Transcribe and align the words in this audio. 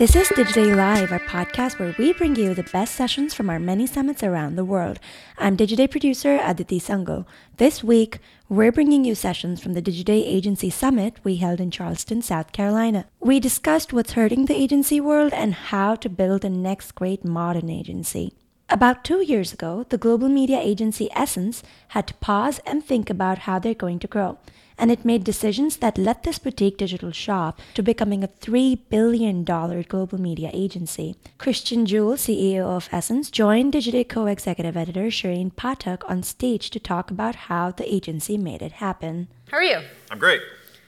This 0.00 0.16
is 0.16 0.28
Digiday 0.28 0.74
Live, 0.74 1.12
our 1.12 1.18
podcast 1.18 1.78
where 1.78 1.94
we 1.98 2.14
bring 2.14 2.34
you 2.34 2.54
the 2.54 2.62
best 2.62 2.94
sessions 2.94 3.34
from 3.34 3.50
our 3.50 3.58
many 3.58 3.86
summits 3.86 4.22
around 4.22 4.56
the 4.56 4.64
world. 4.64 4.98
I'm 5.36 5.58
Digiday 5.58 5.90
producer 5.90 6.40
Aditi 6.42 6.80
Sangal. 6.80 7.26
This 7.58 7.84
week, 7.84 8.18
we're 8.48 8.72
bringing 8.72 9.04
you 9.04 9.14
sessions 9.14 9.60
from 9.60 9.74
the 9.74 9.82
Digiday 9.82 10.22
Agency 10.24 10.70
Summit 10.70 11.16
we 11.22 11.36
held 11.36 11.60
in 11.60 11.70
Charleston, 11.70 12.22
South 12.22 12.52
Carolina. 12.52 13.08
We 13.20 13.40
discussed 13.40 13.92
what's 13.92 14.12
hurting 14.12 14.46
the 14.46 14.56
agency 14.56 15.02
world 15.02 15.34
and 15.34 15.52
how 15.52 15.96
to 15.96 16.08
build 16.08 16.40
the 16.40 16.48
next 16.48 16.94
great 16.94 17.22
modern 17.22 17.68
agency. 17.68 18.32
About 18.70 19.04
two 19.04 19.22
years 19.22 19.52
ago, 19.52 19.84
the 19.86 19.98
global 19.98 20.30
media 20.30 20.60
agency 20.60 21.10
Essence 21.14 21.62
had 21.88 22.06
to 22.06 22.14
pause 22.14 22.58
and 22.64 22.82
think 22.82 23.10
about 23.10 23.40
how 23.40 23.58
they're 23.58 23.74
going 23.74 23.98
to 23.98 24.08
grow 24.08 24.38
and 24.80 24.90
it 24.90 25.04
made 25.04 25.22
decisions 25.22 25.76
that 25.76 25.98
led 25.98 26.22
this 26.22 26.38
boutique 26.38 26.78
digital 26.78 27.12
shop 27.12 27.60
to 27.74 27.82
becoming 27.82 28.24
a 28.24 28.28
$3 28.28 28.78
billion 28.88 29.44
global 29.44 30.18
media 30.18 30.50
agency. 30.54 31.16
Christian 31.38 31.84
Juhl, 31.84 32.14
CEO 32.14 32.64
of 32.64 32.88
Essence, 32.90 33.30
joined 33.30 33.74
Digiday 33.74 34.08
co-executive 34.08 34.76
editor 34.76 35.06
Shareen 35.08 35.52
Pathak 35.52 36.02
on 36.08 36.22
stage 36.22 36.70
to 36.70 36.80
talk 36.80 37.10
about 37.10 37.34
how 37.50 37.70
the 37.70 37.94
agency 37.94 38.38
made 38.38 38.62
it 38.62 38.72
happen. 38.72 39.28
How 39.50 39.58
are 39.58 39.62
you? 39.62 39.80
I'm 40.10 40.18
great. 40.18 40.40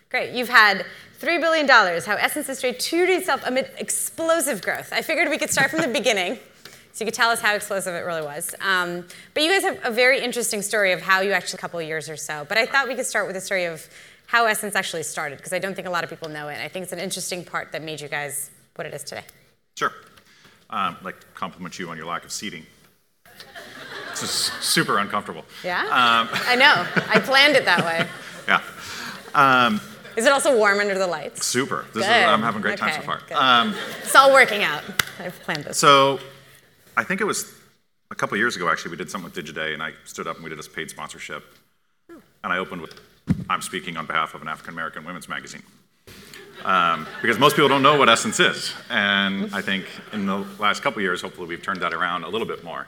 Great. 0.09 0.33
You've 0.33 0.49
had 0.49 0.87
$3 1.21 1.41
billion, 1.41 1.69
how 1.69 2.17
Essence 2.17 2.47
has 2.47 2.59
stayed 2.59 2.81
true 2.81 3.07
to 3.07 3.13
itself 3.13 3.43
amid 3.47 3.71
explosive 3.79 4.63
growth. 4.63 4.93
I 4.93 5.03
figured 5.03 5.29
we 5.29 5.39
could 5.39 5.51
start 5.51 5.71
from 5.71 5.83
the 5.83 5.89
beginning. 6.01 6.39
So 6.93 7.05
you 7.05 7.07
could 7.07 7.15
tell 7.15 7.31
us 7.31 7.41
how 7.41 7.55
explosive 7.55 7.95
it 7.95 8.01
really 8.01 8.23
was. 8.23 8.55
Um, 8.61 9.07
but 9.33 9.43
you 9.43 9.51
guys 9.51 9.63
have 9.63 9.81
a 9.83 9.91
very 9.91 10.21
interesting 10.21 10.61
story 10.61 10.93
of 10.93 11.01
how 11.01 11.21
you 11.21 11.33
actually, 11.33 11.57
a 11.57 11.61
couple 11.61 11.81
of 11.81 11.87
years 11.87 12.11
or 12.11 12.17
so. 12.17 12.45
But 12.49 12.59
I 12.59 12.67
thought 12.67 12.87
we 12.87 12.95
could 12.95 13.07
start 13.07 13.27
with 13.27 13.35
the 13.35 13.41
story 13.41 13.65
of 13.65 13.89
how 14.27 14.47
Essence 14.47 14.75
actually 14.75 15.03
started, 15.03 15.39
because 15.39 15.53
I 15.53 15.59
don't 15.59 15.75
think 15.75 15.87
a 15.87 15.91
lot 15.91 16.05
of 16.05 16.11
people 16.11 16.29
know 16.29 16.49
it. 16.49 16.59
I 16.61 16.69
think 16.69 16.85
it's 16.85 16.93
an 16.93 16.99
interesting 16.99 17.45
part 17.45 17.73
that 17.73 17.83
made 17.83 18.01
you 18.01 18.09
guys 18.09 18.51
what 18.77 18.87
it 18.87 18.95
is 18.95 19.03
today. 19.05 19.25
Sure. 19.77 19.93
Um, 20.71 20.97
like 21.03 21.17
compliment 21.35 21.79
you 21.79 21.89
on 21.91 21.97
your 21.97 22.07
lack 22.07 22.25
of 22.25 22.33
seating. 22.33 22.67
This 24.11 24.23
is 24.23 24.31
super 24.31 24.99
uncomfortable. 24.99 25.45
Yeah? 25.65 25.81
Um, 25.81 26.29
I 26.47 26.57
know. 26.57 26.87
I 27.09 27.21
planned 27.21 27.57
it 27.57 27.65
that 27.65 27.85
way. 27.85 28.07
yeah. 28.47 28.63
Um, 29.35 29.81
is 30.17 30.27
it 30.27 30.33
also 30.33 30.57
warm 30.57 30.79
under 30.79 30.99
the 30.99 31.07
lights? 31.07 31.47
Super. 31.47 31.87
This 31.95 32.07
Good. 32.07 32.17
Is, 32.17 32.27
I'm 32.27 32.43
having 32.43 32.61
a 32.61 32.63
great 32.63 32.81
okay, 32.81 32.93
time 32.93 33.01
so 33.01 33.07
far. 33.07 33.23
Um, 33.35 33.75
it's 34.03 34.15
all 34.15 34.33
working 34.33 34.63
out. 34.63 34.83
I've 35.19 35.39
planned 35.41 35.65
this. 35.65 35.79
So 35.79 36.21
I 36.97 37.05
think 37.05 37.21
it 37.21 37.25
was 37.25 37.53
a 38.11 38.15
couple 38.15 38.37
years 38.37 38.57
ago, 38.57 38.69
actually, 38.69 38.91
we 38.91 38.97
did 38.99 39.11
something 39.11 39.31
with 39.33 39.45
Digiday, 39.45 39.73
and 39.73 39.83
I 39.83 39.93
stood 40.05 40.27
up 40.27 40.37
and 40.37 40.45
we 40.45 40.51
did 40.51 40.59
this 40.59 40.69
paid 40.69 40.91
sponsorship. 40.91 41.45
And 42.09 42.53
I 42.53 42.59
opened 42.59 42.83
with, 42.83 43.01
I'm 43.49 43.63
speaking 43.63 43.97
on 43.97 44.07
behalf 44.07 44.35
of 44.35 44.43
an 44.43 44.49
African 44.49 44.75
American 44.75 45.05
women's 45.05 45.29
magazine. 45.29 45.63
Um, 46.65 47.07
because 47.21 47.39
most 47.39 47.57
people 47.57 47.69
don't 47.69 47.83
know 47.83 47.97
what 47.97 48.09
Essence 48.09 48.39
is. 48.39 48.73
And 48.91 49.53
I 49.55 49.63
think 49.63 49.87
in 50.13 50.27
the 50.27 50.45
last 50.59 50.83
couple 50.83 51.01
years, 51.01 51.23
hopefully, 51.23 51.49
we've 51.49 51.63
turned 51.63 51.81
that 51.81 51.95
around 51.95 52.25
a 52.25 52.29
little 52.29 52.47
bit 52.47 52.63
more. 52.63 52.87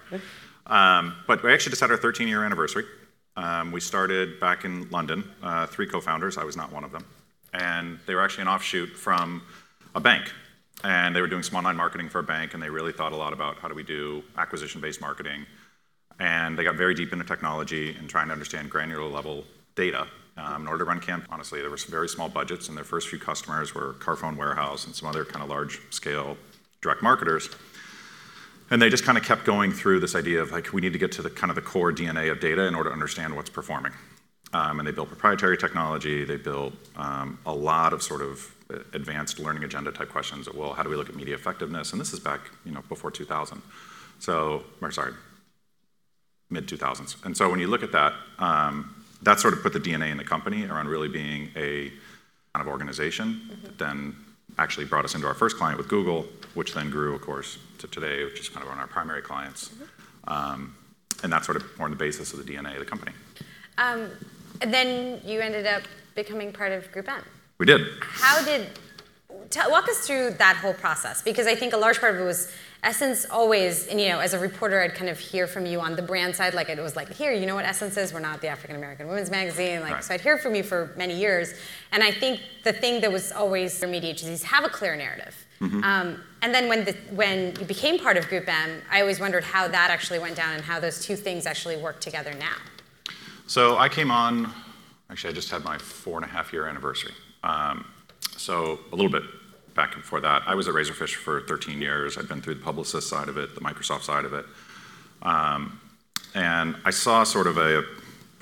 Um, 0.67 1.17
but 1.27 1.43
we 1.43 1.53
actually 1.53 1.71
just 1.71 1.81
had 1.81 1.91
our 1.91 1.97
13 1.97 2.29
year 2.29 2.45
anniversary. 2.45 2.85
Um, 3.37 3.73
we 3.73 3.81
started 3.81 4.39
back 4.39 4.65
in 4.65 4.89
London, 4.91 5.25
uh, 5.43 5.67
three 5.67 5.87
co 5.87 6.01
founders, 6.01 6.39
I 6.39 6.45
was 6.45 6.57
not 6.57 6.71
one 6.71 6.85
of 6.85 6.93
them. 6.93 7.05
And 7.53 7.99
they 8.07 8.15
were 8.15 8.23
actually 8.23 8.43
an 8.43 8.49
offshoot 8.49 8.91
from 8.91 9.43
a 9.95 10.01
bank 10.01 10.31
and 10.85 11.17
they 11.17 11.23
were 11.23 11.27
doing 11.27 11.43
some 11.43 11.57
online 11.57 11.77
marketing 11.77 12.11
for 12.11 12.19
a 12.19 12.23
bank, 12.23 12.53
and 12.53 12.63
they 12.63 12.69
really 12.69 12.93
thought 12.93 13.13
a 13.13 13.17
lot 13.17 13.33
about 13.33 13.57
how 13.57 13.69
do 13.69 13.75
we 13.75 13.83
do 13.83 14.23
acquisition-based 14.37 15.01
marketing. 15.01 15.47
And 16.21 16.57
they 16.57 16.63
got 16.63 16.77
very 16.77 16.95
deep 16.95 17.13
into 17.13 17.25
technology 17.25 17.97
and 17.99 18.09
trying 18.09 18.27
to 18.27 18.33
understand 18.33 18.71
granular 18.71 19.09
level 19.09 19.45
data. 19.75 20.07
Um, 20.37 20.63
in 20.63 20.69
order 20.69 20.85
to 20.85 20.85
run 20.85 21.01
camp, 21.01 21.27
honestly, 21.31 21.61
there 21.61 21.71
were 21.71 21.79
some 21.79 21.91
very 21.91 22.09
small 22.09 22.29
budgets, 22.29 22.69
and 22.69 22.77
their 22.77 22.85
first 22.85 23.09
few 23.09 23.19
customers 23.19 23.75
were 23.75 23.95
Carphone 23.95 24.37
Warehouse 24.37 24.85
and 24.85 24.95
some 24.95 25.09
other 25.09 25.25
kind 25.25 25.43
of 25.43 25.49
large-scale 25.49 26.37
direct 26.83 27.03
marketers. 27.03 27.48
And 28.70 28.81
they 28.83 28.91
just 28.91 29.05
kind 29.05 29.17
of 29.17 29.25
kept 29.25 29.45
going 29.45 29.73
through 29.73 30.01
this 30.01 30.14
idea 30.14 30.42
of 30.42 30.53
like 30.53 30.73
we 30.73 30.81
need 30.81 30.92
to 30.92 30.98
get 30.98 31.13
to 31.13 31.23
the 31.23 31.31
kind 31.31 31.51
of 31.51 31.55
the 31.55 31.63
core 31.63 31.92
DNA 31.92 32.31
of 32.31 32.41
data 32.41 32.67
in 32.67 32.75
order 32.75 32.91
to 32.91 32.92
understand 32.92 33.37
what's 33.37 33.51
performing. 33.51 33.92
Um, 34.53 34.81
and 34.81 34.87
they 34.87 34.92
built 34.92 35.08
proprietary 35.08 35.57
technology. 35.57 36.25
They 36.25 36.37
built 36.37 36.75
um, 36.97 37.39
a 37.47 37.53
lot 37.55 37.92
of 37.92 38.03
sort 38.03 38.23
of 38.23 38.55
advanced 38.92 39.39
learning 39.39 39.64
agenda 39.64 39.92
type 39.92 40.11
questions. 40.11 40.52
Well, 40.52 40.73
how 40.74 40.83
do 40.83 40.89
we 40.89 40.96
look 40.96 41.08
at 41.08 41.14
media 41.14 41.35
effectiveness? 41.35 41.92
And 41.92 42.01
this 42.01 42.12
is 42.12 42.20
back, 42.20 42.40
you 42.64 42.73
know, 42.73 42.83
before 42.89 43.11
2000. 43.11 43.62
So, 44.18 44.64
or 44.80 44.90
sorry, 44.90 45.12
mid 46.51 46.67
2000s. 46.67 47.24
And 47.24 47.36
so 47.36 47.51
when 47.51 47.61
you 47.61 47.67
look 47.67 47.83
at 47.83 47.92
that, 47.92 48.13
um, 48.39 49.05
that 49.23 49.40
sort 49.40 49.55
of 49.55 49.63
put 49.63 49.73
the 49.73 49.80
DNA 49.80 50.11
in 50.11 50.17
the 50.17 50.24
company 50.24 50.67
around 50.67 50.89
really 50.89 51.08
being 51.08 51.51
a 51.57 51.90
kind 52.55 52.67
of 52.67 52.68
organization. 52.68 53.40
Mm-hmm. 53.51 53.77
Then 53.79 54.17
actually 54.58 54.86
brought 54.86 55.05
us 55.05 55.14
into 55.14 55.27
our 55.27 55.34
first 55.34 55.57
client 55.57 55.79
with 55.79 55.89
Google, 55.89 56.27
which 56.55 56.74
then 56.74 56.90
grew, 56.90 57.14
of 57.14 57.20
course, 57.20 57.58
to 57.79 57.89
today, 57.89 58.24
which 58.24 58.39
is 58.39 58.48
kind 58.48 58.63
of 58.63 58.68
one 58.68 58.79
of 58.79 58.83
our 58.83 58.86
primary 58.86 59.23
clients. 59.23 59.68
Mm-hmm. 59.68 60.33
Um, 60.33 60.74
and 61.23 61.33
that's 61.33 61.46
sort 61.46 61.57
of 61.57 61.64
formed 61.73 61.92
the 61.92 61.98
basis 61.98 62.33
of 62.33 62.45
the 62.45 62.52
DNA 62.52 62.74
of 62.74 62.79
the 62.79 62.84
company. 62.84 63.13
Um, 63.79 64.11
and 64.61 64.73
then 64.73 65.20
you 65.24 65.40
ended 65.40 65.67
up 65.67 65.83
becoming 66.14 66.52
part 66.52 66.73
of 66.73 66.90
Group 66.92 67.08
M. 67.08 67.24
We 67.59 67.67
did. 67.67 67.87
How 68.01 68.45
did, 68.45 68.69
tell, 69.51 69.70
walk 69.70 69.89
us 69.89 70.07
through 70.07 70.31
that 70.39 70.57
whole 70.57 70.75
process, 70.75 71.23
because 71.23 71.47
I 71.47 71.55
think 71.55 71.73
a 71.73 71.77
large 71.77 72.01
part 72.01 72.15
of 72.15 72.20
it 72.20 72.25
was 72.25 72.53
Essence 72.83 73.25
always, 73.31 73.87
and 73.87 73.98
you 73.98 74.11
know, 74.11 74.19
as 74.19 74.35
a 74.35 74.39
reporter, 74.39 74.83
I'd 74.83 74.95
kind 74.95 75.09
of 75.09 75.19
hear 75.19 75.47
from 75.47 75.64
you 75.64 75.81
on 75.81 75.97
the 75.97 76.03
brand 76.03 76.37
side, 76.37 76.53
like 76.53 76.69
it 76.69 76.79
was 76.79 76.97
like, 76.97 77.11
here, 77.14 77.33
you 77.33 77.47
know 77.47 77.55
what 77.55 77.64
Essence 77.64 77.97
is? 77.97 78.13
We're 78.13 78.20
not 78.20 78.43
the 78.43 78.48
African 78.48 78.77
American 78.77 79.09
Women's 79.09 79.31
Magazine. 79.31 79.81
Like, 79.81 79.93
right. 79.95 80.05
so 80.05 80.13
I'd 80.13 80.20
hear 80.20 80.37
from 80.37 80.55
you 80.55 80.63
for 80.63 80.93
many 80.97 81.19
years. 81.19 81.55
And 81.93 82.03
I 82.03 82.11
think 82.11 82.41
the 82.63 82.75
thing 82.75 83.01
that 83.01 83.11
was 83.11 83.33
always 83.33 83.79
for 83.79 83.87
media 83.87 84.11
agencies 84.11 84.43
have 84.43 84.64
a 84.64 84.69
clear 84.69 84.97
narrative. 84.97 85.35
Mm-hmm. 85.61 85.83
Um, 85.83 86.20
and 86.43 86.55
then 86.55 86.69
when, 86.69 86.85
the, 86.85 86.93
when 87.13 87.55
you 87.59 87.64
became 87.64 87.98
part 87.98 88.19
of 88.19 88.29
Group 88.29 88.48
M, 88.48 88.83
I 88.91 89.01
always 89.01 89.19
wondered 89.19 89.45
how 89.45 89.67
that 89.67 89.91
actually 89.91 90.19
went 90.19 90.37
down 90.37 90.53
and 90.53 90.63
how 90.63 90.79
those 90.79 91.03
two 91.03 91.17
things 91.17 91.47
actually 91.47 91.79
work 91.79 92.01
together 92.01 92.35
now. 92.35 92.57
So 93.47 93.79
I 93.79 93.89
came 93.89 94.11
on, 94.11 94.53
actually, 95.09 95.31
I 95.31 95.35
just 95.35 95.51
had 95.51 95.64
my 95.64 95.79
four 95.79 96.17
and 96.17 96.25
a 96.27 96.29
half 96.29 96.53
year 96.53 96.67
anniversary. 96.67 97.13
Um, 97.45 97.85
so 98.37 98.81
a 98.91 98.97
little 98.97 99.11
bit 99.11 99.23
back 99.75 99.95
before 99.95 100.21
that, 100.21 100.43
I 100.47 100.55
was 100.55 100.67
at 100.67 100.75
Razorfish 100.75 101.15
for 101.15 101.43
13 101.43 101.81
years. 101.81 102.17
I'd 102.17 102.27
been 102.27 102.41
through 102.41 102.55
the 102.55 102.65
Publicis 102.65 103.03
side 103.03 103.29
of 103.29 103.37
it, 103.37 103.55
the 103.55 103.61
Microsoft 103.61 104.03
side 104.03 104.25
of 104.25 104.33
it. 104.33 104.47
Um, 105.23 105.81
and 106.35 106.77
I 106.85 106.91
saw 106.91 107.23
sort 107.23 107.47
of 107.47 107.59
a, 107.59 107.85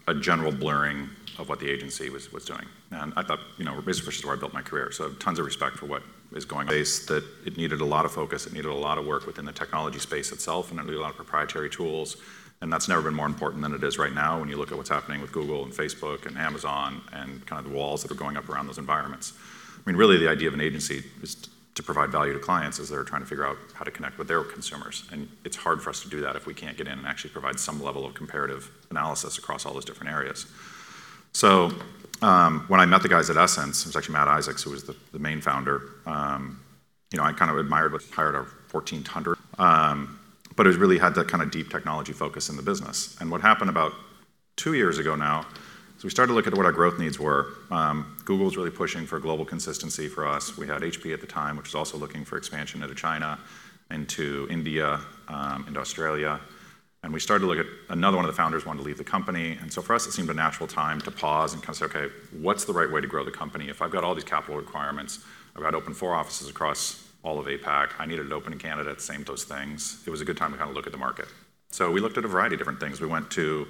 a 0.06 0.14
general 0.14 0.52
blurring 0.52 1.08
of 1.38 1.48
what 1.48 1.58
the 1.58 1.68
agency 1.68 2.10
was, 2.10 2.32
was 2.32 2.44
doing. 2.44 2.66
And 2.92 3.12
I 3.16 3.22
thought, 3.22 3.40
you 3.58 3.64
know, 3.64 3.74
Razorfish 3.80 4.18
is 4.18 4.24
where 4.24 4.36
I 4.36 4.38
built 4.38 4.52
my 4.52 4.62
career, 4.62 4.92
so 4.92 5.10
tons 5.14 5.38
of 5.38 5.46
respect 5.46 5.76
for 5.76 5.86
what 5.86 6.02
is 6.34 6.44
going 6.44 6.68
on. 6.68 6.74
That 6.74 7.24
it 7.44 7.56
needed 7.56 7.80
a 7.80 7.84
lot 7.84 8.04
of 8.04 8.12
focus, 8.12 8.46
it 8.46 8.52
needed 8.52 8.70
a 8.70 8.74
lot 8.74 8.98
of 8.98 9.06
work 9.06 9.26
within 9.26 9.44
the 9.44 9.52
technology 9.52 9.98
space 9.98 10.30
itself, 10.30 10.70
and 10.70 10.78
it 10.78 10.84
needed 10.84 10.98
a 10.98 11.00
lot 11.00 11.10
of 11.10 11.16
proprietary 11.16 11.70
tools 11.70 12.16
and 12.62 12.72
that's 12.72 12.88
never 12.88 13.02
been 13.02 13.14
more 13.14 13.26
important 13.26 13.60
than 13.60 13.74
it 13.74 13.82
is 13.82 13.98
right 13.98 14.14
now 14.14 14.38
when 14.38 14.48
you 14.48 14.56
look 14.56 14.70
at 14.70 14.78
what's 14.78 14.88
happening 14.88 15.20
with 15.20 15.32
Google 15.32 15.64
and 15.64 15.72
Facebook 15.72 16.26
and 16.26 16.38
Amazon 16.38 17.02
and 17.12 17.44
kind 17.44 17.58
of 17.58 17.70
the 17.70 17.76
walls 17.76 18.02
that 18.02 18.10
are 18.10 18.14
going 18.14 18.36
up 18.36 18.48
around 18.48 18.68
those 18.68 18.78
environments. 18.78 19.32
I 19.76 19.90
mean, 19.90 19.96
really, 19.96 20.16
the 20.16 20.28
idea 20.28 20.46
of 20.46 20.54
an 20.54 20.60
agency 20.60 21.02
is 21.22 21.36
to 21.74 21.82
provide 21.82 22.10
value 22.10 22.32
to 22.32 22.38
clients 22.38 22.78
as 22.78 22.88
they're 22.88 23.02
trying 23.02 23.22
to 23.22 23.26
figure 23.26 23.44
out 23.44 23.56
how 23.74 23.84
to 23.84 23.90
connect 23.90 24.16
with 24.16 24.28
their 24.28 24.44
consumers. 24.44 25.04
And 25.10 25.28
it's 25.44 25.56
hard 25.56 25.82
for 25.82 25.90
us 25.90 26.02
to 26.02 26.08
do 26.08 26.20
that 26.20 26.36
if 26.36 26.46
we 26.46 26.54
can't 26.54 26.76
get 26.76 26.86
in 26.86 26.98
and 26.98 27.06
actually 27.06 27.30
provide 27.30 27.58
some 27.58 27.82
level 27.82 28.06
of 28.06 28.14
comparative 28.14 28.70
analysis 28.90 29.38
across 29.38 29.66
all 29.66 29.74
those 29.74 29.84
different 29.84 30.12
areas. 30.12 30.46
So 31.32 31.72
um, 32.20 32.64
when 32.68 32.78
I 32.78 32.86
met 32.86 33.02
the 33.02 33.08
guys 33.08 33.28
at 33.28 33.36
Essence, 33.36 33.80
it 33.80 33.86
was 33.86 33.96
actually 33.96 34.12
Matt 34.12 34.28
Isaacs, 34.28 34.62
who 34.62 34.70
was 34.70 34.84
the, 34.84 34.94
the 35.12 35.18
main 35.18 35.40
founder. 35.40 35.82
Um, 36.06 36.60
you 37.10 37.18
know, 37.18 37.24
I 37.24 37.32
kind 37.32 37.50
of 37.50 37.56
admired 37.56 37.92
what 37.92 38.02
hired 38.12 38.36
our 38.36 38.46
1400. 38.70 39.36
Um, 39.58 40.20
but 40.56 40.66
it 40.66 40.76
really 40.76 40.98
had 40.98 41.14
that 41.14 41.28
kind 41.28 41.42
of 41.42 41.50
deep 41.50 41.70
technology 41.70 42.12
focus 42.12 42.48
in 42.48 42.56
the 42.56 42.62
business. 42.62 43.16
And 43.20 43.30
what 43.30 43.40
happened 43.40 43.70
about 43.70 43.92
two 44.56 44.74
years 44.74 44.98
ago 44.98 45.14
now 45.14 45.46
is 45.96 46.04
we 46.04 46.10
started 46.10 46.30
to 46.30 46.34
look 46.34 46.46
at 46.46 46.54
what 46.54 46.66
our 46.66 46.72
growth 46.72 46.98
needs 46.98 47.18
were. 47.18 47.54
Um, 47.70 48.16
Google 48.24 48.46
was 48.46 48.56
really 48.56 48.70
pushing 48.70 49.06
for 49.06 49.18
global 49.18 49.44
consistency 49.44 50.08
for 50.08 50.26
us. 50.26 50.56
We 50.56 50.66
had 50.66 50.82
HP 50.82 51.12
at 51.12 51.20
the 51.20 51.26
time, 51.26 51.56
which 51.56 51.66
was 51.66 51.74
also 51.74 51.96
looking 51.96 52.24
for 52.24 52.36
expansion 52.36 52.82
into 52.82 52.94
China, 52.94 53.38
into 53.90 54.46
India, 54.50 55.00
um, 55.28 55.64
into 55.66 55.80
Australia. 55.80 56.40
And 57.04 57.12
we 57.12 57.18
started 57.18 57.42
to 57.42 57.48
look 57.48 57.58
at 57.58 57.66
another 57.88 58.16
one 58.16 58.24
of 58.24 58.30
the 58.30 58.36
founders 58.36 58.64
wanted 58.64 58.80
to 58.80 58.84
leave 58.84 58.98
the 58.98 59.04
company. 59.04 59.58
And 59.60 59.72
so 59.72 59.82
for 59.82 59.94
us, 59.94 60.06
it 60.06 60.12
seemed 60.12 60.30
a 60.30 60.34
natural 60.34 60.68
time 60.68 61.00
to 61.00 61.10
pause 61.10 61.52
and 61.52 61.62
kind 61.62 61.70
of 61.70 61.76
say, 61.76 61.84
okay, 61.86 62.14
what's 62.40 62.64
the 62.64 62.72
right 62.72 62.90
way 62.90 63.00
to 63.00 63.08
grow 63.08 63.24
the 63.24 63.32
company? 63.32 63.68
If 63.68 63.82
I've 63.82 63.90
got 63.90 64.04
all 64.04 64.14
these 64.14 64.24
capital 64.24 64.56
requirements, 64.56 65.18
I've 65.56 65.62
got 65.62 65.72
to 65.72 65.76
open 65.76 65.94
four 65.94 66.14
offices 66.14 66.48
across 66.48 67.08
all 67.22 67.38
of 67.38 67.46
APAC. 67.46 67.90
I 67.98 68.06
needed 68.06 68.28
to 68.28 68.34
open 68.34 68.52
in 68.52 68.58
Canada, 68.58 68.98
same 68.98 69.24
those 69.24 69.44
things. 69.44 70.02
It 70.06 70.10
was 70.10 70.20
a 70.20 70.24
good 70.24 70.36
time 70.36 70.52
to 70.52 70.58
kind 70.58 70.70
of 70.70 70.76
look 70.76 70.86
at 70.86 70.92
the 70.92 70.98
market. 70.98 71.26
So 71.70 71.90
we 71.90 72.00
looked 72.00 72.18
at 72.18 72.24
a 72.24 72.28
variety 72.28 72.54
of 72.54 72.58
different 72.58 72.80
things. 72.80 73.00
We 73.00 73.06
went 73.06 73.30
to 73.32 73.66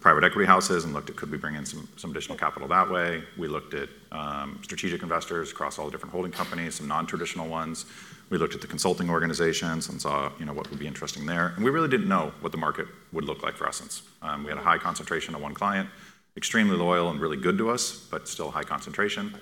private 0.00 0.24
equity 0.24 0.46
houses 0.46 0.84
and 0.84 0.92
looked 0.92 1.08
at 1.10 1.16
could 1.16 1.30
we 1.30 1.38
bring 1.38 1.54
in 1.54 1.64
some, 1.64 1.88
some 1.96 2.10
additional 2.10 2.36
capital 2.36 2.68
that 2.68 2.90
way. 2.90 3.22
We 3.38 3.48
looked 3.48 3.72
at 3.72 3.88
um, 4.10 4.58
strategic 4.62 5.02
investors 5.02 5.52
across 5.52 5.78
all 5.78 5.86
the 5.86 5.92
different 5.92 6.12
holding 6.12 6.32
companies, 6.32 6.74
some 6.74 6.88
non-traditional 6.88 7.48
ones. 7.48 7.86
We 8.28 8.38
looked 8.38 8.54
at 8.54 8.60
the 8.60 8.66
consulting 8.66 9.08
organizations 9.10 9.88
and 9.88 10.00
saw 10.00 10.32
you 10.38 10.44
know 10.44 10.52
what 10.52 10.68
would 10.70 10.78
be 10.78 10.86
interesting 10.86 11.24
there. 11.24 11.52
And 11.56 11.64
we 11.64 11.70
really 11.70 11.88
didn't 11.88 12.08
know 12.08 12.32
what 12.40 12.50
the 12.50 12.58
market 12.58 12.86
would 13.12 13.24
look 13.24 13.42
like 13.42 13.56
for 13.56 13.68
Essence. 13.68 14.02
Um, 14.22 14.42
we 14.42 14.50
had 14.50 14.58
a 14.58 14.62
high 14.62 14.78
concentration 14.78 15.34
of 15.34 15.40
one 15.40 15.54
client, 15.54 15.88
extremely 16.36 16.76
loyal 16.76 17.10
and 17.10 17.20
really 17.20 17.36
good 17.36 17.56
to 17.58 17.70
us, 17.70 18.06
but 18.10 18.28
still 18.28 18.50
high 18.50 18.64
concentration. 18.64 19.34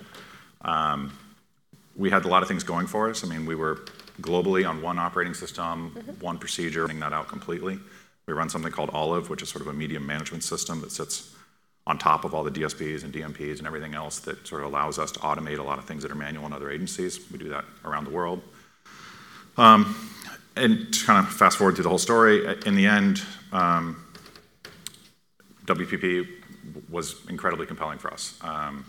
Um, 0.61 1.11
we 1.95 2.09
had 2.09 2.25
a 2.25 2.27
lot 2.27 2.41
of 2.41 2.47
things 2.47 2.63
going 2.63 2.87
for 2.87 3.09
us. 3.09 3.23
I 3.23 3.27
mean, 3.27 3.45
we 3.45 3.55
were 3.55 3.85
globally 4.21 4.67
on 4.67 4.81
one 4.81 4.99
operating 4.99 5.33
system, 5.33 5.91
mm-hmm. 5.95 6.11
one 6.23 6.37
procedure, 6.37 6.81
running 6.81 6.99
that 6.99 7.13
out 7.13 7.27
completely. 7.27 7.79
We 8.27 8.33
run 8.33 8.49
something 8.49 8.71
called 8.71 8.91
Olive, 8.93 9.29
which 9.29 9.41
is 9.41 9.49
sort 9.49 9.61
of 9.61 9.67
a 9.67 9.73
medium 9.73 10.05
management 10.05 10.43
system 10.43 10.81
that 10.81 10.91
sits 10.91 11.35
on 11.87 11.97
top 11.97 12.23
of 12.23 12.33
all 12.33 12.43
the 12.43 12.51
DSPs 12.51 13.03
and 13.03 13.13
DMPs 13.13 13.57
and 13.57 13.67
everything 13.67 13.95
else 13.95 14.19
that 14.19 14.45
sort 14.47 14.61
of 14.61 14.71
allows 14.71 14.99
us 14.99 15.11
to 15.11 15.19
automate 15.19 15.57
a 15.57 15.63
lot 15.63 15.79
of 15.79 15.85
things 15.85 16.03
that 16.03 16.11
are 16.11 16.15
manual 16.15 16.45
in 16.45 16.53
other 16.53 16.69
agencies. 16.69 17.19
We 17.31 17.39
do 17.39 17.49
that 17.49 17.65
around 17.83 18.05
the 18.05 18.11
world. 18.11 18.41
Um, 19.57 19.95
and 20.55 20.93
to 20.93 21.05
kind 21.05 21.25
of 21.25 21.33
fast 21.33 21.57
forward 21.57 21.75
through 21.75 21.83
the 21.83 21.89
whole 21.89 21.97
story, 21.97 22.45
uh, 22.45 22.55
in 22.65 22.75
the 22.75 22.85
end, 22.85 23.23
um, 23.51 24.05
WPP 25.65 26.27
was 26.89 27.15
incredibly 27.29 27.65
compelling 27.65 27.97
for 27.97 28.13
us. 28.13 28.37
Um, 28.41 28.85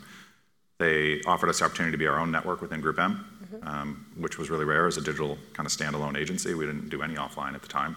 They 0.83 1.21
offered 1.27 1.49
us 1.49 1.61
the 1.61 1.67
opportunity 1.67 1.93
to 1.93 1.97
be 1.97 2.09
our 2.09 2.19
own 2.19 2.33
network 2.33 2.61
within 2.61 2.83
GroupM, 2.83 3.21
um, 3.63 4.05
which 4.17 4.37
was 4.37 4.51
really 4.51 4.65
rare 4.65 4.89
as 4.89 4.97
a 4.97 5.01
digital 5.01 5.39
kind 5.53 5.65
of 5.65 5.73
standalone 5.73 6.19
agency. 6.19 6.55
We 6.55 6.67
didn't 6.67 6.89
do 6.89 7.03
any 7.03 7.15
offline 7.15 7.55
at 7.55 7.63
the 7.63 7.69
time. 7.69 7.95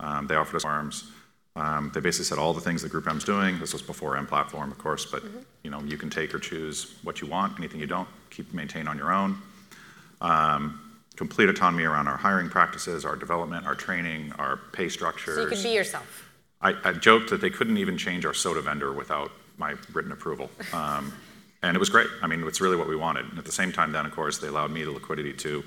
Um, 0.00 0.26
they 0.26 0.34
offered 0.34 0.56
us 0.56 0.66
arms. 0.66 1.10
Um, 1.56 1.90
they 1.94 2.00
basically 2.00 2.26
said 2.26 2.36
all 2.36 2.52
the 2.52 2.60
things 2.60 2.82
that 2.82 2.92
GroupM's 2.92 3.24
doing. 3.24 3.58
This 3.58 3.72
was 3.72 3.80
before 3.80 4.18
M-Platform, 4.18 4.70
of 4.70 4.76
course, 4.76 5.06
but 5.06 5.22
mm-hmm. 5.22 5.88
you 5.88 5.96
can 5.96 6.10
take 6.10 6.34
or 6.34 6.38
choose 6.38 6.94
what 7.04 7.22
you 7.22 7.26
want. 7.26 7.58
Anything 7.58 7.80
you 7.80 7.86
don't, 7.86 8.08
keep 8.28 8.52
maintain 8.52 8.86
on 8.86 8.98
your 8.98 9.12
own. 9.12 9.38
Complete 11.16 11.48
autonomy 11.48 11.84
around 11.84 12.06
our 12.06 12.18
hiring 12.18 12.50
practices, 12.50 13.06
our 13.06 13.16
development, 13.16 13.66
our 13.66 13.74
training, 13.74 14.32
our 14.38 14.58
pay 14.72 14.90
structures. 14.90 15.36
So 15.36 15.42
you 15.42 15.48
could 15.48 15.62
be 15.62 15.70
yourself. 15.70 16.30
I 16.60 16.92
joked 16.92 17.30
that 17.30 17.40
they 17.40 17.48
couldn't 17.48 17.78
even 17.78 17.96
change 17.96 18.26
our 18.26 18.34
soda 18.34 18.60
vendor 18.60 18.92
without 18.92 19.30
my 19.56 19.74
written 19.94 20.12
approval. 20.12 20.50
And 21.62 21.76
it 21.76 21.80
was 21.80 21.90
great. 21.90 22.08
I 22.22 22.26
mean, 22.26 22.42
it's 22.46 22.60
really 22.60 22.76
what 22.76 22.88
we 22.88 22.96
wanted. 22.96 23.26
And 23.26 23.38
at 23.38 23.44
the 23.44 23.52
same 23.52 23.72
time 23.72 23.92
then, 23.92 24.06
of 24.06 24.12
course, 24.12 24.38
they 24.38 24.48
allowed 24.48 24.70
me 24.70 24.82
the 24.82 24.90
liquidity 24.90 25.32
to 25.34 25.62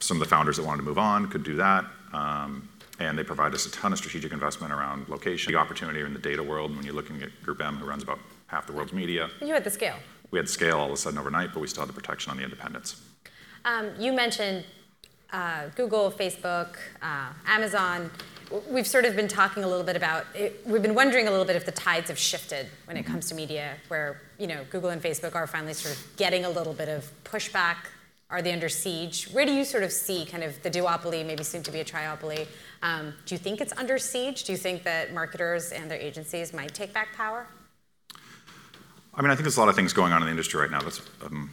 some 0.00 0.18
of 0.18 0.20
the 0.20 0.28
founders 0.28 0.56
that 0.58 0.64
wanted 0.64 0.78
to 0.78 0.82
move 0.84 0.98
on 0.98 1.28
could 1.28 1.42
do 1.42 1.56
that. 1.56 1.84
Um, 2.12 2.68
and 2.98 3.18
they 3.18 3.24
provide 3.24 3.54
us 3.54 3.66
a 3.66 3.70
ton 3.70 3.92
of 3.92 3.98
strategic 3.98 4.32
investment 4.32 4.72
around 4.72 5.08
location. 5.08 5.52
The 5.52 5.58
opportunity 5.58 6.00
in 6.00 6.12
the 6.12 6.18
data 6.18 6.42
world, 6.42 6.74
when 6.74 6.84
you're 6.84 6.94
looking 6.94 7.22
at 7.22 7.30
Group 7.42 7.60
M, 7.62 7.76
who 7.76 7.86
runs 7.86 8.02
about 8.02 8.18
half 8.46 8.66
the 8.66 8.72
world's 8.72 8.92
media. 8.92 9.28
You 9.40 9.52
had 9.54 9.64
the 9.64 9.70
scale. 9.70 9.96
We 10.30 10.38
had 10.38 10.46
the 10.46 10.52
scale 10.52 10.78
all 10.78 10.86
of 10.86 10.92
a 10.92 10.96
sudden 10.96 11.18
overnight, 11.18 11.52
but 11.52 11.60
we 11.60 11.66
still 11.66 11.82
had 11.82 11.88
the 11.88 11.98
protection 11.98 12.30
on 12.30 12.36
the 12.36 12.44
independence. 12.44 13.00
Um, 13.64 13.90
you 13.98 14.12
mentioned 14.12 14.64
uh, 15.32 15.68
Google, 15.74 16.10
Facebook, 16.10 16.76
uh, 17.02 17.28
Amazon. 17.46 18.10
We've 18.70 18.86
sort 18.86 19.04
of 19.04 19.16
been 19.16 19.28
talking 19.28 19.64
a 19.64 19.68
little 19.68 19.84
bit 19.84 19.96
about 19.96 20.26
we've 20.64 20.82
been 20.82 20.94
wondering 20.94 21.26
a 21.26 21.30
little 21.30 21.44
bit 21.44 21.56
if 21.56 21.66
the 21.66 21.72
tides 21.72 22.08
have 22.08 22.18
shifted 22.18 22.68
when 22.84 22.96
it 22.96 23.02
mm-hmm. 23.02 23.12
comes 23.12 23.28
to 23.28 23.34
media, 23.34 23.74
where 23.88 24.22
you 24.38 24.46
know 24.46 24.64
Google 24.70 24.90
and 24.90 25.02
Facebook 25.02 25.34
are 25.34 25.46
finally 25.46 25.72
sort 25.72 25.96
of 25.96 26.16
getting 26.16 26.44
a 26.44 26.50
little 26.50 26.72
bit 26.72 26.88
of 26.88 27.10
pushback. 27.24 27.76
Are 28.28 28.42
they 28.42 28.52
under 28.52 28.68
siege? 28.68 29.28
Where 29.30 29.46
do 29.46 29.52
you 29.52 29.64
sort 29.64 29.84
of 29.84 29.92
see 29.92 30.26
kind 30.26 30.42
of 30.42 30.60
the 30.62 30.70
duopoly, 30.70 31.24
maybe 31.24 31.44
soon 31.44 31.62
to 31.62 31.70
be 31.70 31.80
a 31.80 31.84
triopoly? 31.84 32.48
Um, 32.82 33.14
do 33.24 33.36
you 33.36 33.38
think 33.38 33.60
it's 33.60 33.72
under 33.76 33.98
siege? 33.98 34.44
Do 34.44 34.52
you 34.52 34.58
think 34.58 34.82
that 34.82 35.14
marketers 35.14 35.70
and 35.70 35.88
their 35.88 35.98
agencies 35.98 36.52
might 36.52 36.74
take 36.74 36.92
back 36.92 37.14
power? 37.14 37.46
I 39.14 39.22
mean, 39.22 39.30
I 39.30 39.34
think 39.34 39.44
there's 39.44 39.56
a 39.56 39.60
lot 39.60 39.68
of 39.68 39.76
things 39.76 39.92
going 39.92 40.12
on 40.12 40.22
in 40.22 40.26
the 40.26 40.30
industry 40.30 40.60
right 40.60 40.70
now. 40.70 40.80
That's. 40.80 41.00
Um, 41.24 41.50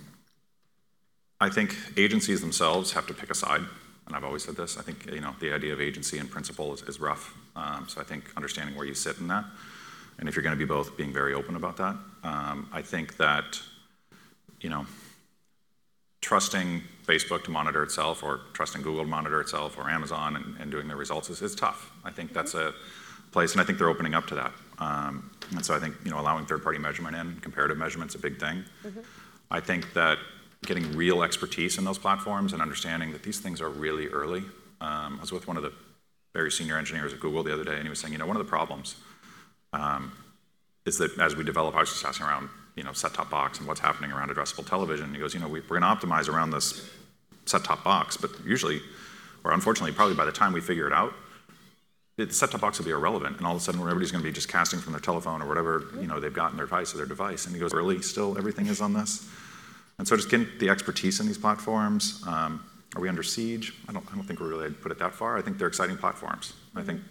I 1.40 1.50
think 1.50 1.76
agencies 1.98 2.40
themselves 2.42 2.94
have 2.94 3.06
to 3.08 3.14
pick 3.14 3.30
a 3.30 3.36
side. 3.36 3.62
And 4.08 4.16
I've 4.16 4.24
always 4.24 4.44
said 4.44 4.56
this. 4.56 4.78
I 4.78 4.82
think 4.82 5.10
you 5.12 5.22
know 5.22 5.36
the 5.40 5.54
idea 5.54 5.74
of 5.74 5.82
agency 5.82 6.18
in 6.20 6.28
principle 6.28 6.74
is 6.74 7.00
rough. 7.00 7.34
Um, 7.56 7.86
so 7.88 8.02
I 8.02 8.04
think 8.04 8.26
understanding 8.36 8.76
where 8.76 8.86
you 8.86 8.94
sit 8.94 9.18
in 9.20 9.28
that. 9.28 9.46
And 10.20 10.30
if 10.30 10.36
you're 10.36 10.44
going 10.44 10.56
to 10.56 10.60
be 10.60 10.66
both, 10.66 10.96
being 10.96 11.14
very 11.14 11.34
open 11.34 11.56
about 11.56 11.78
that. 11.78 11.96
Um, 12.24 12.70
I 12.72 12.82
think 12.82 13.18
that 13.18 13.60
you 14.62 14.70
know 14.70 14.86
trusting 16.22 16.82
Facebook 17.06 17.44
to 17.44 17.52
monitor 17.52 17.84
itself 17.84 18.24
or 18.24 18.42
trusting 18.54 18.82
Google 18.82 19.04
to 19.04 19.10
monitor 19.10 19.42
itself 19.42 19.78
or 19.78 19.90
Amazon 19.90 20.56
and 20.60 20.72
doing 20.72 20.88
their 20.88 20.98
results 20.98 21.30
is 21.30 21.56
tough. 21.56 21.92
I 22.04 22.12
think 22.12 22.30
mm-hmm. 22.30 22.36
that's 22.36 22.54
a 22.54 22.74
place, 23.32 23.52
and 23.52 23.62
I 23.62 23.66
think 23.66 23.78
they're 23.78 23.90
opening 23.90 24.14
up 24.14 24.28
to 24.28 24.36
that. 24.36 24.54
Um, 24.80 25.32
and 25.52 25.66
so 25.66 25.76
I 25.76 25.80
think 25.80 25.96
you 26.06 26.12
know 26.12 26.20
allowing 26.20 26.46
third-party 26.46 26.80
measurement 26.80 27.16
in, 27.16 27.40
comparative 27.42 27.78
measurement 27.78 28.12
is 28.12 28.16
a 28.16 28.20
big 28.20 28.40
thing. 28.40 28.64
Mm-hmm. 28.86 29.00
I 29.52 29.60
think 29.60 29.94
that 29.94 30.18
getting 30.66 30.96
real 30.96 31.24
expertise 31.24 31.78
in 31.78 31.86
those 31.86 31.98
platforms 31.98 32.54
and 32.54 32.62
understanding 32.62 33.12
that 33.12 33.24
these 33.24 33.40
things 33.40 33.62
are 33.62 33.70
really 33.70 34.08
early. 34.08 34.44
Um, 34.82 35.18
I 35.18 35.22
was 35.22 35.32
with 35.32 35.48
one 35.48 35.58
of 35.58 35.64
the 35.64 35.74
very 36.34 36.52
senior 36.52 36.78
engineers 36.78 37.14
at 37.14 37.20
Google 37.20 37.44
the 37.44 37.54
other 37.54 37.64
day, 37.64 37.76
and 37.76 37.84
he 37.84 37.90
was 37.90 38.00
saying, 38.00 38.14
you 38.14 38.20
know, 38.20 38.26
one 38.26 38.36
of 38.36 38.44
the 38.44 38.50
problems 38.50 38.96
um, 39.72 40.12
is 40.86 40.98
that 40.98 41.18
as 41.20 41.36
we 41.36 41.44
develop, 41.44 41.76
I 41.76 41.82
was 41.82 41.90
just 41.90 42.04
asking 42.04 42.26
around 42.26 42.50
you 42.76 42.84
know, 42.84 42.94
set-top 42.94 43.30
box 43.30 43.60
and 43.60 43.68
what's 43.68 43.80
happening 43.80 44.12
around 44.12 44.30
addressable 44.30 44.68
television. 44.68 45.14
He 45.14 45.20
goes, 45.20 45.34
you 45.34 45.40
know, 45.40 45.48
we're 45.48 45.62
going 45.62 45.82
to 45.82 45.88
optimize 45.88 46.28
around 46.28 46.52
this 46.52 46.90
set-top 47.46 47.84
box, 47.84 48.18
but 48.18 48.32
usually, 48.46 48.82
or 49.44 49.52
unfortunately, 49.52 49.92
probably 49.92 50.16
by 50.16 50.26
the 50.26 50.32
time 50.32 50.54
we 50.54 50.62
figure 50.62 50.88
it 50.88 50.94
out, 50.94 51.14
the 52.18 52.32
set-top 52.32 52.62
box 52.62 52.78
will 52.78 52.86
be 52.86 52.92
irrelevant. 52.92 53.38
And 53.38 53.46
all 53.46 53.56
of 53.56 53.62
a 53.62 53.64
sudden, 53.64 53.82
everybody's 53.82 54.12
going 54.12 54.24
to 54.24 54.28
be 54.28 54.34
just 54.34 54.50
casting 54.50 54.80
from 54.80 54.94
their 54.94 55.00
telephone 55.00 55.42
or 55.42 55.48
whatever 55.48 55.84
you 56.00 56.08
know 56.08 56.20
they've 56.20 56.34
got 56.34 56.52
in 56.52 56.58
their 56.58 56.66
device 56.66 56.94
or 56.94 56.98
their 56.98 57.06
device. 57.06 57.46
And 57.46 57.56
he 57.56 57.60
goes, 57.60 57.74
early 57.74 58.02
still, 58.02 58.38
everything 58.38 58.68
is 58.68 58.82
on 58.82 58.94
this. 58.94 59.28
And 59.98 60.08
so 60.08 60.16
just 60.16 60.30
getting 60.30 60.48
the 60.60 60.70
expertise 60.70 61.20
in 61.20 61.28
these 61.28 61.38
platforms. 61.38 62.24
Um, 62.28 62.64
are 62.96 63.02
we 63.02 63.10
under 63.10 63.24
siege? 63.24 63.74
I 63.88 63.94
don't 63.94 64.06
I 64.12 64.16
don't 64.16 64.24
think 64.24 64.40
we're 64.40 64.50
really 64.50 64.70
put 64.70 64.92
it 64.92 65.00
that 65.00 65.14
far. 65.14 65.38
I 65.38 65.42
think 65.42 65.58
they're 65.58 65.68
exciting 65.68 65.98
platforms. 65.98 66.54
I 66.76 66.84
think 66.84 67.02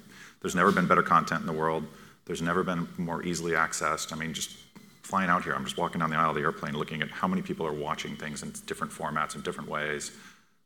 there's 0.41 0.55
never 0.55 0.73
been 0.73 0.87
better 0.87 1.03
content 1.03 1.41
in 1.41 1.47
the 1.47 1.53
world. 1.53 1.85
There's 2.25 2.43
never 2.43 2.63
been 2.63 2.89
more 2.99 3.23
easily 3.25 3.53
accessed. 3.53 4.13
I 4.13 4.17
mean, 4.17 4.33
just 4.33 4.57
flying 5.03 5.29
out 5.29 5.45
here, 5.45 5.55
I'm 5.55 5.65
just 5.65 5.77
walking 5.77 6.01
down 6.01 6.11
the 6.11 6.17
aisle 6.17 6.31
of 6.31 6.37
the 6.37 6.43
airplane 6.43 6.75
looking 6.75 7.03
at 7.03 7.11
how 7.11 7.27
many 7.27 7.43
people 7.43 7.67
are 7.67 7.73
watching 7.73 8.17
things 8.17 8.43
in 8.43 8.53
different 8.67 8.93
formats 8.93 9.35
and 9.35 9.43
different 9.43 9.69
ways 9.69 10.13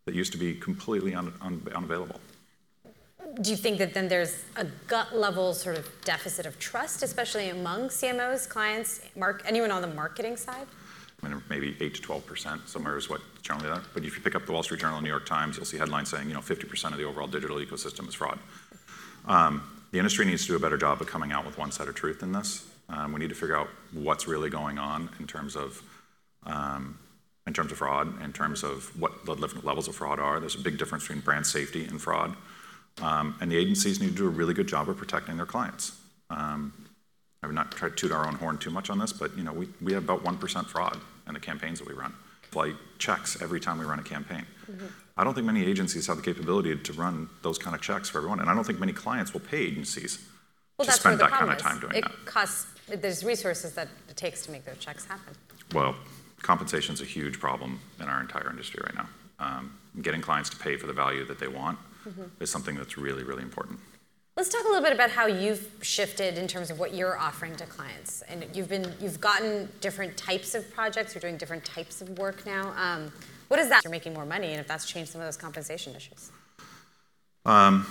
that 0.05 0.15
used 0.15 0.33
to 0.33 0.39
be 0.39 0.55
completely 0.55 1.15
unavailable. 1.15 2.21
Do 3.43 3.51
you 3.51 3.57
think 3.57 3.79
that 3.79 3.93
then 3.93 4.09
there's 4.09 4.45
a 4.55 4.65
gut-level 4.87 5.53
sort 5.55 5.77
of 5.77 5.91
deficit 6.05 6.47
of 6.47 6.59
trust, 6.59 7.03
especially 7.03 7.49
among 7.49 7.89
CMOs, 7.89 8.49
clients, 8.49 9.01
mark, 9.17 9.43
anyone 9.47 9.73
on 9.73 9.83
the 9.83 9.89
marketing 9.89 10.37
side? 10.37 10.67
Maybe 11.49 11.73
8%-12%. 11.75 12.69
Somewhere 12.69 12.97
is 12.97 13.09
what 13.09 13.21
generally 13.43 13.69
that. 13.71 13.83
But 13.95 14.05
if 14.05 14.17
you 14.17 14.23
pick 14.23 14.35
up 14.35 14.47
the 14.47 14.53
Wall 14.53 14.63
Street 14.63 14.81
Journal 14.81 14.99
and 14.99 15.05
New 15.05 15.11
York 15.11 15.27
Times, 15.27 15.57
you'll 15.57 15.67
see 15.67 15.79
headlines 15.79 16.11
saying 16.11 16.29
you 16.29 16.35
know, 16.35 16.41
50% 16.41 16.93
of 16.93 16.99
the 16.99 17.05
overall 17.05 17.27
digital 17.27 17.57
ecosystem 17.57 18.09
is 18.09 18.15
fraud. 18.15 18.39
Um, 19.27 19.63
the 19.93 19.99
industry 19.99 20.25
needs 20.25 20.43
to 20.43 20.49
do 20.49 20.57
a 20.57 20.61
better 20.61 20.77
job 20.77 21.01
of 21.01 21.07
coming 21.07 21.33
out 21.33 21.47
with 21.47 21.59
one 21.59 21.73
set 21.73 21.89
of 21.89 21.95
truth 21.95 22.23
in 22.23 22.33
this. 22.33 22.67
Um, 22.89 23.13
we 23.13 23.21
need 23.21 23.31
to 23.31 23.35
figure 23.35 23.57
out 23.57 23.69
what's 23.93 24.29
really 24.29 24.51
going 24.51 24.79
on 24.79 25.09
in 25.19 25.27
terms 25.27 25.57
of 25.57 25.83
um, 26.45 26.99
in 27.47 27.53
terms 27.53 27.73
of 27.73 27.79
fraud, 27.79 28.23
in 28.23 28.33
terms 28.33 28.63
of 28.63 28.91
what 29.01 29.25
the 29.25 29.35
different 29.35 29.65
levels 29.65 29.89
of 29.89 29.95
fraud 29.95 30.19
are. 30.19 30.39
There's 30.41 30.55
a 30.57 30.61
big 30.61 30.79
difference 30.79 31.05
between 31.05 31.21
brand 31.21 31.47
safety 31.47 31.85
and 31.85 32.01
fraud. 32.01 32.37
And 33.01 33.51
the 33.51 33.57
agencies 33.57 34.01
need 34.01 34.11
to 34.11 34.17
do 34.17 34.27
a 34.27 34.31
really 34.31 34.55
good 34.55 34.67
job 34.67 34.89
of 34.89 34.97
protecting 34.97 35.37
their 35.37 35.47
clients. 35.47 35.93
I 37.43 37.47
would 37.47 37.55
not 37.55 37.71
try 37.73 37.89
to 37.89 37.95
toot 37.95 38.13
our 38.13 38.27
own 38.27 38.35
horn 38.35 38.59
too 38.59 38.71
much 38.71 38.91
on 38.91 38.99
this, 38.99 39.13
but 39.13 39.37
you 39.37 39.45
know, 39.45 39.53
we 39.53 39.69
we 39.81 39.93
have 39.93 40.05
about 40.05 40.25
1% 40.25 40.67
fraud 40.67 40.99
in 41.27 41.35
the 41.35 41.41
campaigns 41.41 41.79
that 41.79 41.89
we 41.89 41.95
run. 41.95 42.13
Flight 42.51 42.75
checks 42.99 43.41
every 43.43 43.61
time 43.61 43.79
we 43.79 43.85
run 43.85 43.99
a 43.99 44.03
campaign. 44.03 44.47
Mm-hmm. 44.71 44.87
I 45.17 45.25
don't 45.25 45.35
think 45.35 45.47
many 45.47 45.65
agencies 45.65 46.07
have 46.07 46.17
the 46.17 46.23
capability 46.23 46.77
to 46.77 46.93
run 46.93 47.29
those 47.43 47.59
kind 47.59 47.75
of 47.75 47.81
checks 47.81 48.09
for 48.09 48.19
everyone. 48.19 48.41
And 48.41 48.51
I 48.51 48.55
don't 48.55 48.65
think 48.65 48.79
many 48.79 48.93
clients 48.93 49.33
will 49.33 49.41
pay 49.41 49.59
agencies 49.59 50.19
to 50.83 50.93
spend 50.93 51.21
that 51.21 51.31
kind 51.31 51.51
of 51.51 51.59
time 51.59 51.81
doing 51.81 51.93
that. 51.93 52.05
It 52.05 52.27
costs, 52.27 52.67
there's 52.87 53.25
resources 53.25 53.75
that 53.75 53.89
it 54.09 54.17
takes 54.17 54.45
to 54.47 54.51
make 54.51 54.65
those 54.65 54.77
checks 54.79 55.07
happen. 55.07 55.35
Well, 55.73 55.97
compensation 56.43 56.95
is 56.95 57.01
a 57.01 57.07
huge 57.07 57.41
problem 57.41 57.81
in 57.99 58.09
our 58.09 58.21
entire 58.21 58.51
industry 58.51 58.83
right 58.85 58.95
now. 58.95 59.09
Um, 59.39 59.79
getting 60.03 60.21
clients 60.21 60.51
to 60.51 60.57
pay 60.57 60.77
for 60.77 60.87
the 60.87 60.93
value 60.93 61.25
that 61.25 61.39
they 61.39 61.49
want 61.49 61.79
mm-hmm. 62.07 62.25
is 62.41 62.51
something 62.51 62.75
that's 62.77 62.99
really, 62.99 63.23
really 63.23 63.43
important. 63.43 63.79
Let's 64.37 64.51
talk 64.51 64.65
a 64.65 64.69
little 64.69 64.83
bit 64.83 64.93
about 64.93 65.09
how 65.09 65.27
you've 65.27 65.67
shifted 65.81 66.37
in 66.37 66.47
terms 66.47 66.71
of 66.71 66.79
what 66.79 66.93
you're 66.93 67.19
offering 67.19 67.57
to 67.57 67.65
clients. 67.65 68.21
And 68.29 68.45
you've 68.53 68.69
been 68.69 68.93
you've 69.01 69.19
gotten 69.19 69.67
different 69.81 70.15
types 70.19 70.55
of 70.55 70.71
projects. 70.75 71.15
You're 71.15 71.23
doing 71.23 71.39
different 71.39 71.65
types 71.65 72.03
of 72.03 72.19
work 72.19 72.45
now. 72.45 72.75
Um, 72.77 73.11
what 73.49 73.59
is 73.59 73.71
that? 73.71 73.83
You're 73.83 73.91
making 73.91 74.13
more 74.13 74.27
money, 74.27 74.49
and 74.49 74.61
if 74.61 74.69
that's 74.69 74.85
changed 74.85 75.13
some 75.13 75.23
of 75.23 75.27
those 75.27 75.39
compensation 75.39 75.95
issues. 75.95 76.31
Um, 77.47 77.87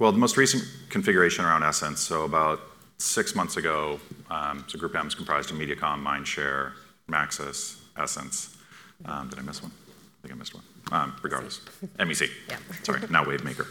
well, 0.00 0.10
the 0.10 0.18
most 0.18 0.36
recent 0.36 0.64
configuration 0.88 1.44
around 1.44 1.62
Essence, 1.62 2.00
so 2.00 2.24
about 2.24 2.58
six 2.98 3.36
months 3.36 3.56
ago, 3.56 4.00
so 4.28 4.78
GroupM 4.78 5.06
is 5.06 5.14
comprised 5.14 5.52
of 5.52 5.58
Mediacom, 5.58 6.02
Mindshare, 6.02 6.72
Maxus, 7.08 7.78
Essence. 7.96 8.56
Um, 9.04 9.28
did 9.28 9.38
I 9.38 9.42
miss 9.42 9.62
one? 9.62 9.70
I 9.70 10.22
think 10.22 10.34
I 10.34 10.38
missed 10.38 10.54
one. 10.54 10.64
Um, 10.90 11.14
regardless. 11.22 11.60
MEC. 12.00 12.30
Yeah. 12.48 12.56
Sorry, 12.82 13.00
now 13.10 13.22
Wavemaker. 13.24 13.66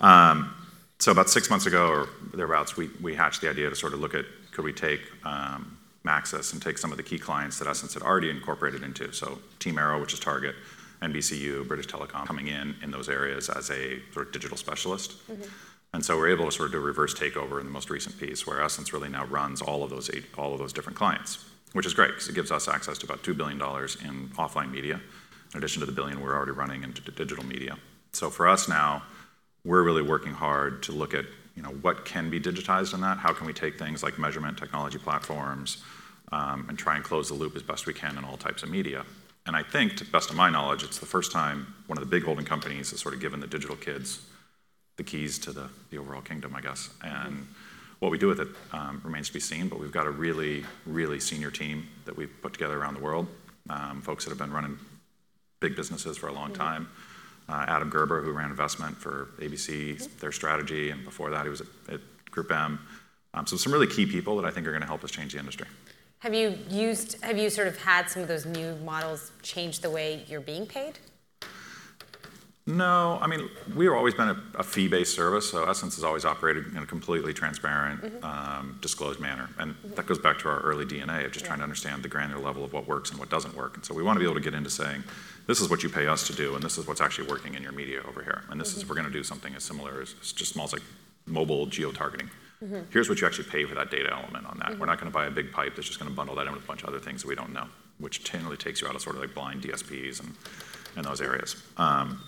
So 1.02 1.10
about 1.10 1.28
six 1.28 1.50
months 1.50 1.66
ago 1.66 1.88
or 1.88 2.08
thereabouts, 2.32 2.76
we 2.76 3.16
hatched 3.16 3.40
the 3.40 3.50
idea 3.50 3.68
to 3.68 3.74
sort 3.74 3.92
of 3.92 3.98
look 3.98 4.14
at 4.14 4.24
could 4.52 4.64
we 4.64 4.72
take 4.72 5.00
um, 5.24 5.76
Maxus 6.04 6.52
and 6.52 6.62
take 6.62 6.78
some 6.78 6.92
of 6.92 6.96
the 6.96 7.02
key 7.02 7.18
clients 7.18 7.58
that 7.58 7.66
Essence 7.66 7.94
had 7.94 8.04
already 8.04 8.30
incorporated 8.30 8.84
into. 8.84 9.10
So 9.12 9.40
Team 9.58 9.78
Arrow, 9.78 10.00
which 10.00 10.12
is 10.12 10.20
Target, 10.20 10.54
NBCU, 11.02 11.66
British 11.66 11.88
Telecom, 11.88 12.24
coming 12.24 12.46
in 12.46 12.76
in 12.84 12.92
those 12.92 13.08
areas 13.08 13.48
as 13.48 13.68
a 13.70 13.98
sort 14.12 14.28
of 14.28 14.32
digital 14.32 14.56
specialist. 14.56 15.26
Mm-hmm. 15.28 15.42
And 15.92 16.04
so 16.04 16.16
we're 16.16 16.28
able 16.28 16.44
to 16.44 16.52
sort 16.52 16.66
of 16.66 16.72
do 16.74 16.78
a 16.78 16.82
reverse 16.82 17.14
takeover 17.14 17.58
in 17.58 17.66
the 17.66 17.72
most 17.72 17.90
recent 17.90 18.16
piece 18.16 18.46
where 18.46 18.62
Essence 18.62 18.92
really 18.92 19.08
now 19.08 19.24
runs 19.24 19.60
all 19.60 19.82
of 19.82 19.90
those 19.90 20.08
eight, 20.08 20.26
all 20.38 20.52
of 20.52 20.60
those 20.60 20.72
different 20.72 20.96
clients, 20.96 21.44
which 21.72 21.84
is 21.84 21.94
great 21.94 22.10
because 22.10 22.28
it 22.28 22.36
gives 22.36 22.52
us 22.52 22.68
access 22.68 22.96
to 22.98 23.06
about 23.06 23.24
$2 23.24 23.36
billion 23.36 23.58
in 23.58 24.28
offline 24.36 24.70
media 24.70 25.00
in 25.52 25.58
addition 25.58 25.80
to 25.80 25.86
the 25.86 25.90
1 25.90 25.96
billion 25.96 26.20
we're 26.20 26.36
already 26.36 26.52
running 26.52 26.84
into 26.84 27.02
digital 27.10 27.44
media. 27.44 27.76
So 28.12 28.30
for 28.30 28.46
us 28.46 28.68
now, 28.68 29.02
we're 29.64 29.82
really 29.82 30.02
working 30.02 30.32
hard 30.32 30.82
to 30.84 30.92
look 30.92 31.14
at 31.14 31.24
you 31.54 31.62
know, 31.62 31.70
what 31.70 32.04
can 32.04 32.30
be 32.30 32.40
digitized 32.40 32.94
in 32.94 33.00
that. 33.02 33.18
How 33.18 33.32
can 33.32 33.46
we 33.46 33.52
take 33.52 33.78
things 33.78 34.02
like 34.02 34.18
measurement 34.18 34.56
technology 34.56 34.98
platforms 34.98 35.82
um, 36.32 36.66
and 36.68 36.78
try 36.78 36.96
and 36.96 37.04
close 37.04 37.28
the 37.28 37.34
loop 37.34 37.54
as 37.56 37.62
best 37.62 37.86
we 37.86 37.92
can 37.92 38.16
in 38.16 38.24
all 38.24 38.36
types 38.36 38.62
of 38.62 38.70
media? 38.70 39.04
And 39.44 39.56
I 39.56 39.62
think, 39.62 39.96
to 39.96 40.04
the 40.04 40.10
best 40.10 40.30
of 40.30 40.36
my 40.36 40.48
knowledge, 40.50 40.82
it's 40.82 40.98
the 40.98 41.06
first 41.06 41.32
time 41.32 41.74
one 41.88 41.98
of 41.98 42.04
the 42.04 42.10
big 42.10 42.24
holding 42.24 42.44
companies 42.44 42.90
has 42.90 43.00
sort 43.00 43.14
of 43.14 43.20
given 43.20 43.40
the 43.40 43.46
digital 43.46 43.76
kids 43.76 44.20
the 44.96 45.02
keys 45.02 45.38
to 45.38 45.52
the 45.52 45.68
overall 45.98 46.20
kingdom, 46.20 46.54
I 46.54 46.60
guess. 46.60 46.90
And 47.02 47.46
what 47.98 48.10
we 48.10 48.18
do 48.18 48.26
with 48.26 48.40
it 48.40 48.48
um, 48.72 49.00
remains 49.04 49.28
to 49.28 49.32
be 49.32 49.40
seen. 49.40 49.68
But 49.68 49.80
we've 49.80 49.92
got 49.92 50.06
a 50.06 50.10
really, 50.10 50.64
really 50.86 51.18
senior 51.18 51.50
team 51.50 51.88
that 52.04 52.16
we've 52.16 52.32
put 52.42 52.52
together 52.52 52.78
around 52.78 52.94
the 52.94 53.00
world, 53.00 53.26
um, 53.70 54.02
folks 54.02 54.24
that 54.24 54.30
have 54.30 54.38
been 54.38 54.52
running 54.52 54.78
big 55.60 55.76
businesses 55.76 56.16
for 56.18 56.28
a 56.28 56.32
long 56.32 56.50
mm-hmm. 56.50 56.62
time. 56.62 56.88
Adam 57.48 57.90
Gerber, 57.90 58.22
who 58.22 58.32
ran 58.32 58.50
investment 58.50 58.96
for 58.96 59.28
ABC, 59.38 59.98
their 60.20 60.32
strategy. 60.32 60.90
And 60.90 61.04
before 61.04 61.30
that, 61.30 61.44
he 61.44 61.50
was 61.50 61.60
at 61.60 62.00
GroupM. 62.30 62.78
Um 63.34 63.46
so 63.46 63.56
some 63.56 63.72
really 63.72 63.86
key 63.86 64.06
people 64.06 64.36
that 64.36 64.44
I 64.44 64.50
think 64.50 64.66
are 64.66 64.70
going 64.70 64.82
to 64.82 64.86
help 64.86 65.04
us 65.04 65.10
change 65.10 65.32
the 65.32 65.38
industry. 65.38 65.66
Have 66.20 66.34
you 66.34 66.56
used? 66.70 67.20
Have 67.22 67.36
you 67.36 67.50
sort 67.50 67.66
of 67.66 67.76
had 67.82 68.08
some 68.08 68.22
of 68.22 68.28
those 68.28 68.46
new 68.46 68.76
models 68.76 69.32
change 69.42 69.80
the 69.80 69.90
way 69.90 70.24
you're 70.28 70.40
being 70.40 70.66
paid? 70.66 70.98
No. 72.66 73.18
I 73.20 73.26
mean, 73.26 73.48
we've 73.74 73.92
always 73.92 74.14
been 74.14 74.36
a 74.54 74.62
fee-based 74.62 75.14
service. 75.14 75.50
So 75.50 75.68
Essence 75.68 75.96
has 75.96 76.04
always 76.04 76.24
operated 76.24 76.68
in 76.68 76.78
a 76.78 76.86
completely 76.86 77.32
transparent, 77.32 78.02
mm-hmm. 78.02 78.24
um, 78.24 78.78
disclosed 78.80 79.20
manner. 79.20 79.48
And 79.58 79.74
mm-hmm. 79.74 79.94
that 79.94 80.06
goes 80.06 80.18
back 80.18 80.38
to 80.40 80.48
our 80.48 80.60
early 80.60 80.84
DNA 80.84 81.24
of 81.24 81.32
just 81.32 81.44
trying 81.44 81.58
to 81.58 81.64
understand 81.64 82.02
the 82.02 82.08
granular 82.08 82.40
level 82.40 82.64
of 82.64 82.72
what 82.72 82.86
works 82.86 83.10
and 83.10 83.18
what 83.18 83.30
doesn't 83.30 83.56
work. 83.56 83.76
And 83.76 83.84
so 83.84 83.94
we 83.94 84.02
want 84.02 84.16
to 84.16 84.20
be 84.20 84.26
able 84.26 84.36
to 84.36 84.40
get 84.40 84.54
into 84.54 84.70
saying, 84.70 85.02
this 85.46 85.60
is 85.60 85.68
what 85.68 85.82
you 85.82 85.88
pay 85.88 86.06
us 86.06 86.26
to 86.28 86.34
do. 86.34 86.54
And 86.54 86.62
this 86.62 86.78
is 86.78 86.86
what's 86.86 87.00
actually 87.00 87.28
working 87.28 87.54
in 87.54 87.62
your 87.62 87.72
media 87.72 88.00
over 88.08 88.22
here. 88.22 88.42
And 88.50 88.60
this 88.60 88.76
is 88.76 88.82
if 88.82 88.88
we're 88.88 88.94
going 88.94 89.08
to 89.08 89.12
do 89.12 89.24
something 89.24 89.54
as 89.54 89.64
similar 89.64 90.00
as 90.00 90.12
just 90.32 90.52
small 90.52 90.66
as 90.66 90.72
like 90.72 90.82
mobile 91.26 91.66
geotargeting. 91.66 92.28
Here's 92.90 93.08
what 93.08 93.20
you 93.20 93.26
actually 93.26 93.48
pay 93.50 93.64
for 93.64 93.74
that 93.74 93.90
data 93.90 94.12
element 94.12 94.46
on 94.46 94.56
that. 94.60 94.78
We're 94.78 94.86
not 94.86 95.00
going 95.00 95.10
to 95.10 95.14
buy 95.14 95.26
a 95.26 95.30
big 95.32 95.50
pipe 95.50 95.74
that's 95.74 95.88
just 95.88 95.98
going 95.98 96.08
to 96.08 96.14
bundle 96.14 96.36
that 96.36 96.46
in 96.46 96.52
with 96.52 96.62
a 96.62 96.66
bunch 96.66 96.84
of 96.84 96.88
other 96.88 97.00
things 97.00 97.22
that 97.22 97.28
we 97.28 97.34
don't 97.34 97.52
know, 97.52 97.66
which 97.98 98.22
generally 98.22 98.56
takes 98.56 98.80
you 98.80 98.86
out 98.86 98.94
of 98.94 99.02
sort 99.02 99.16
of 99.16 99.22
like 99.22 99.34
blind 99.34 99.62
DSPs 99.62 100.22
and 100.96 101.04
those 101.04 101.20
areas. 101.20 101.56
Um, 101.76 102.22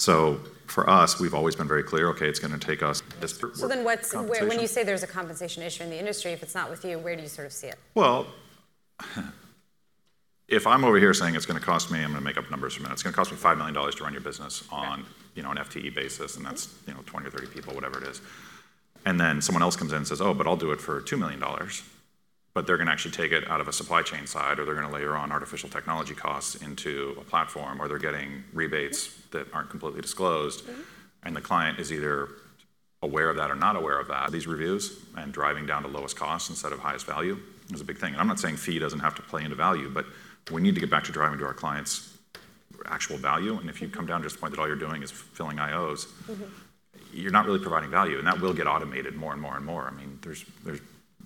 So 0.00 0.40
for 0.66 0.88
us, 0.88 1.20
we've 1.20 1.34
always 1.34 1.54
been 1.54 1.68
very 1.68 1.82
clear, 1.82 2.08
OK, 2.08 2.26
it's 2.26 2.38
going 2.38 2.58
to 2.58 2.66
take 2.66 2.82
us 2.82 3.02
this. 3.20 3.38
So 3.54 3.68
then 3.68 3.84
when 3.84 4.58
you 4.58 4.66
say 4.66 4.82
there's 4.82 5.02
a 5.02 5.06
compensation 5.06 5.62
issue 5.62 5.82
in 5.84 5.90
the 5.90 5.98
industry, 5.98 6.32
if 6.32 6.42
it's 6.42 6.54
not 6.54 6.70
with 6.70 6.86
you, 6.86 6.98
where 6.98 7.14
do 7.14 7.22
you 7.22 7.28
sort 7.28 7.46
of 7.46 7.52
see 7.52 7.66
it? 7.66 7.78
Well, 7.94 8.26
if 10.48 10.66
I'm 10.66 10.86
over 10.86 10.98
here 10.98 11.12
saying 11.12 11.34
it's 11.34 11.44
going 11.44 11.60
to 11.60 11.64
cost 11.64 11.90
me, 11.90 11.98
I'm 11.98 12.12
going 12.12 12.18
to 12.18 12.24
make 12.24 12.38
up 12.38 12.50
numbers 12.50 12.74
for 12.74 12.80
a 12.80 12.82
minute. 12.84 12.94
It's 12.94 13.02
going 13.02 13.12
to 13.12 13.16
cost 13.16 13.30
me 13.30 13.36
$5 13.36 13.58
million 13.58 13.74
to 13.74 14.02
run 14.02 14.12
your 14.14 14.22
business 14.22 14.64
on 14.72 15.04
you 15.34 15.42
know, 15.42 15.50
an 15.50 15.58
FTE 15.58 15.94
basis. 15.94 16.36
And 16.36 16.46
that's 16.46 16.66
mm-hmm. 16.66 16.92
you 16.92 16.96
know, 16.96 17.02
20 17.04 17.26
or 17.26 17.30
30 17.30 17.48
people, 17.48 17.74
whatever 17.74 18.02
it 18.02 18.08
is. 18.08 18.22
And 19.04 19.20
then 19.20 19.42
someone 19.42 19.62
else 19.62 19.76
comes 19.76 19.92
in 19.92 19.98
and 19.98 20.06
says, 20.06 20.22
oh, 20.22 20.32
but 20.32 20.46
I'll 20.46 20.56
do 20.56 20.72
it 20.72 20.80
for 20.80 21.02
$2 21.02 21.18
million. 21.18 21.42
But 22.52 22.66
they're 22.66 22.76
going 22.76 22.88
to 22.88 22.92
actually 22.92 23.12
take 23.12 23.30
it 23.30 23.48
out 23.48 23.60
of 23.60 23.68
a 23.68 23.72
supply 23.72 24.02
chain 24.02 24.26
side. 24.26 24.58
Or 24.58 24.64
they're 24.64 24.74
going 24.74 24.86
to 24.86 24.92
layer 24.92 25.16
on 25.16 25.30
artificial 25.30 25.68
technology 25.68 26.14
costs 26.14 26.56
into 26.56 27.16
a 27.20 27.24
platform. 27.24 27.80
Or 27.80 27.88
they're 27.88 27.98
getting 27.98 28.44
rebates 28.52 29.14
that 29.30 29.46
aren't 29.52 29.70
completely 29.70 30.00
disclosed. 30.00 30.64
Mm-hmm. 30.64 30.80
And 31.22 31.36
the 31.36 31.40
client 31.40 31.78
is 31.78 31.92
either 31.92 32.28
aware 33.02 33.30
of 33.30 33.36
that 33.36 33.50
or 33.50 33.54
not 33.54 33.76
aware 33.76 33.98
of 33.98 34.08
that. 34.08 34.30
These 34.32 34.46
reviews 34.46 34.98
and 35.16 35.32
driving 35.32 35.64
down 35.64 35.82
to 35.82 35.88
lowest 35.88 36.16
cost 36.16 36.50
instead 36.50 36.72
of 36.72 36.80
highest 36.80 37.06
value 37.06 37.38
is 37.72 37.80
a 37.80 37.84
big 37.84 37.98
thing. 37.98 38.12
And 38.12 38.20
I'm 38.20 38.26
not 38.26 38.40
saying 38.40 38.56
fee 38.56 38.78
doesn't 38.78 39.00
have 39.00 39.14
to 39.14 39.22
play 39.22 39.44
into 39.44 39.56
value. 39.56 39.88
But 39.88 40.06
we 40.50 40.60
need 40.60 40.74
to 40.74 40.80
get 40.80 40.90
back 40.90 41.04
to 41.04 41.12
driving 41.12 41.38
to 41.38 41.46
our 41.46 41.54
clients' 41.54 42.18
actual 42.86 43.16
value. 43.16 43.58
And 43.58 43.70
if 43.70 43.80
you 43.80 43.88
come 43.88 44.04
mm-hmm. 44.04 44.12
down 44.12 44.22
to 44.22 44.28
the 44.28 44.36
point 44.36 44.54
that 44.54 44.60
all 44.60 44.66
you're 44.66 44.76
doing 44.76 45.02
is 45.02 45.10
filling 45.10 45.58
IOs, 45.58 46.06
mm-hmm. 46.26 46.44
you're 47.12 47.30
not 47.30 47.46
really 47.46 47.58
providing 47.58 47.90
value. 47.90 48.18
And 48.18 48.26
that 48.26 48.40
will 48.40 48.54
get 48.54 48.66
automated 48.66 49.14
more 49.14 49.32
and 49.32 49.40
more 49.40 49.56
and 49.56 49.64
more. 49.64 49.86
I 49.86 49.92
mean, 49.92 50.18
there's 50.22 50.44
a 50.66 50.80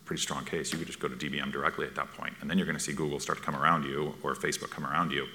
pretty 0.04 0.22
strong 0.22 0.44
case. 0.44 0.72
You 0.72 0.78
could 0.78 0.86
just 0.86 1.00
go 1.00 1.08
to 1.08 1.16
DBM 1.16 1.52
directly 1.52 1.86
at 1.86 1.94
that. 1.96 2.08
And 2.40 2.48
then 2.50 2.58
you're 2.58 2.66
going 2.66 2.78
to 2.78 2.82
see 2.82 2.92
Google 2.92 3.20
start 3.20 3.38
to 3.38 3.44
come 3.44 3.56
around 3.56 3.84
you 3.84 4.14
or 4.22 4.34
Facebook 4.34 4.70
come 4.70 4.86
around 4.86 5.12
you 5.12 5.26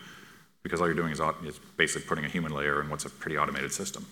because 0.63 0.81
all 0.81 0.87
you're 0.87 0.95
doing 0.95 1.11
is 1.11 1.59
basically 1.77 2.07
putting 2.07 2.25
a 2.25 2.29
human 2.29 2.51
layer 2.51 2.81
in 2.81 2.89
what's 2.89 3.05
a 3.05 3.09
pretty 3.09 3.37
automated 3.37 3.71
system. 3.71 4.05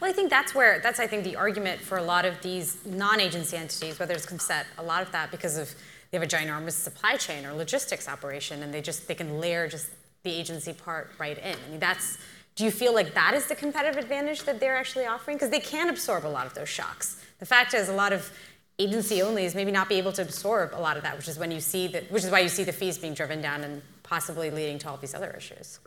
Well, 0.00 0.10
I 0.10 0.12
think 0.12 0.30
that's 0.30 0.54
where 0.54 0.80
that's, 0.80 0.98
I 0.98 1.06
think, 1.06 1.22
the 1.24 1.36
argument 1.36 1.80
for 1.80 1.98
a 1.98 2.02
lot 2.02 2.24
of 2.24 2.40
these 2.42 2.84
non-agency 2.84 3.56
entities, 3.56 3.98
whether 3.98 4.14
it's 4.14 4.26
Compset, 4.26 4.64
a 4.78 4.82
lot 4.82 5.02
of 5.02 5.12
that 5.12 5.30
because 5.30 5.56
of 5.56 5.72
they 6.10 6.18
have 6.18 6.26
a 6.26 6.30
ginormous 6.30 6.72
supply 6.72 7.16
chain 7.16 7.46
or 7.46 7.52
logistics 7.52 8.08
operation. 8.08 8.62
And 8.62 8.74
they 8.74 8.82
just 8.82 9.06
they 9.06 9.14
can 9.14 9.38
layer 9.38 9.68
just 9.68 9.90
the 10.24 10.30
agency 10.30 10.72
part 10.72 11.12
right 11.18 11.38
in. 11.38 11.56
I 11.66 11.70
mean, 11.70 11.80
that's 11.80 12.18
do 12.54 12.64
you 12.64 12.70
feel 12.70 12.92
like 12.92 13.14
that 13.14 13.32
is 13.34 13.46
the 13.46 13.54
competitive 13.54 14.02
advantage 14.02 14.42
that 14.42 14.60
they're 14.60 14.76
actually 14.76 15.06
offering? 15.06 15.36
Because 15.36 15.50
they 15.50 15.60
can 15.60 15.88
absorb 15.88 16.26
a 16.26 16.28
lot 16.28 16.46
of 16.46 16.54
those 16.54 16.68
shocks. 16.68 17.22
The 17.38 17.46
fact 17.46 17.72
is, 17.72 17.88
a 17.88 17.94
lot 17.94 18.12
of 18.12 18.30
agency-onlys 18.78 19.54
maybe 19.54 19.70
not 19.70 19.88
be 19.88 19.96
able 19.96 20.12
to 20.12 20.22
absorb 20.22 20.74
a 20.74 20.80
lot 20.80 20.96
of 20.96 21.02
that, 21.02 21.16
which 21.16 21.28
is 21.28 21.38
when 21.38 21.50
you 21.50 21.60
see 21.60 21.86
that, 21.88 22.10
which 22.10 22.24
is 22.24 22.30
why 22.30 22.40
you 22.40 22.48
see 22.48 22.64
the 22.64 22.72
fees 22.72 22.98
being 22.98 23.14
driven 23.14 23.40
down 23.40 23.62
and 23.62 23.82
possibly 24.02 24.50
leading 24.50 24.78
to 24.78 24.88
all 24.88 24.96
these 24.96 25.14
other 25.14 25.30
issues. 25.36 25.78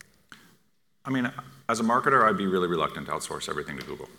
I 1.04 1.10
mean, 1.10 1.32
as 1.70 1.80
a 1.80 1.84
marketer, 1.84 2.27
I'd 2.27 2.38
be 2.38 2.48
really 2.48 2.68
reluctant 2.68 3.08
to 3.08 3.12
outsource 3.13 3.50
everything 3.50 3.77
to 3.77 3.86
Google 3.86 4.10